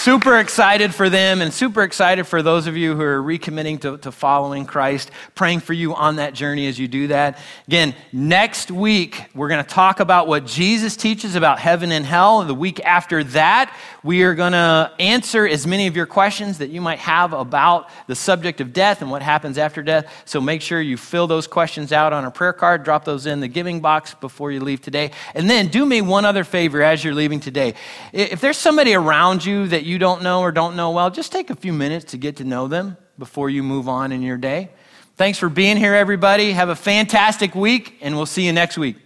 Super 0.00 0.38
excited 0.38 0.94
for 0.94 1.10
them 1.10 1.42
and 1.42 1.52
super 1.52 1.82
excited 1.82 2.24
for 2.24 2.42
those 2.42 2.66
of 2.66 2.74
you 2.74 2.96
who 2.96 3.02
are 3.02 3.22
recommitting 3.22 3.78
to, 3.78 3.98
to 3.98 4.10
following 4.10 4.64
Christ, 4.64 5.10
praying 5.34 5.60
for 5.60 5.74
you 5.74 5.94
on 5.94 6.16
that 6.16 6.32
journey 6.32 6.68
as 6.68 6.78
you 6.78 6.88
do 6.88 7.08
that. 7.08 7.38
Again, 7.68 7.94
next 8.10 8.70
week, 8.70 9.22
we're 9.34 9.48
going 9.48 9.62
to 9.62 9.70
talk 9.70 10.00
about 10.00 10.26
what 10.26 10.46
Jesus 10.46 10.96
teaches 10.96 11.34
about 11.34 11.58
heaven 11.58 11.92
and 11.92 12.06
hell. 12.06 12.42
The 12.44 12.54
week 12.54 12.80
after 12.80 13.22
that, 13.24 13.76
we 14.02 14.22
are 14.22 14.34
going 14.34 14.52
to 14.52 14.90
answer 14.98 15.46
as 15.46 15.66
many 15.66 15.86
of 15.86 15.94
your 15.94 16.06
questions 16.06 16.56
that 16.58 16.70
you 16.70 16.80
might 16.80 17.00
have 17.00 17.34
about 17.34 17.90
the 18.06 18.16
subject 18.16 18.62
of 18.62 18.72
death 18.72 19.02
and 19.02 19.10
what 19.10 19.20
happens 19.20 19.58
after 19.58 19.82
death. 19.82 20.10
So 20.24 20.40
make 20.40 20.62
sure 20.62 20.80
you 20.80 20.96
fill 20.96 21.26
those 21.26 21.46
questions 21.46 21.92
out 21.92 22.14
on 22.14 22.24
a 22.24 22.30
prayer 22.30 22.54
card, 22.54 22.84
drop 22.84 23.04
those 23.04 23.26
in 23.26 23.40
the 23.40 23.48
giving 23.48 23.80
box 23.80 24.14
before 24.14 24.50
you 24.50 24.60
leave 24.60 24.80
today. 24.80 25.10
And 25.34 25.50
then 25.50 25.68
do 25.68 25.84
me 25.84 26.00
one 26.00 26.24
other 26.24 26.44
favor 26.44 26.82
as 26.82 27.04
you're 27.04 27.12
leaving 27.12 27.40
today. 27.40 27.74
If 28.14 28.40
there's 28.40 28.56
somebody 28.56 28.94
around 28.94 29.44
you 29.44 29.68
that 29.68 29.84
you 29.90 29.98
don't 29.98 30.22
know 30.22 30.40
or 30.40 30.52
don't 30.52 30.76
know 30.76 30.92
well, 30.92 31.10
just 31.10 31.32
take 31.32 31.50
a 31.50 31.56
few 31.56 31.72
minutes 31.72 32.12
to 32.12 32.16
get 32.16 32.36
to 32.36 32.44
know 32.44 32.68
them 32.68 32.96
before 33.18 33.50
you 33.50 33.64
move 33.64 33.88
on 33.88 34.12
in 34.12 34.22
your 34.22 34.36
day. 34.36 34.70
Thanks 35.16 35.36
for 35.36 35.48
being 35.48 35.76
here, 35.76 35.94
everybody. 35.94 36.52
Have 36.52 36.68
a 36.68 36.76
fantastic 36.76 37.56
week, 37.56 37.98
and 38.00 38.14
we'll 38.14 38.24
see 38.24 38.46
you 38.46 38.52
next 38.52 38.78
week. 38.78 38.96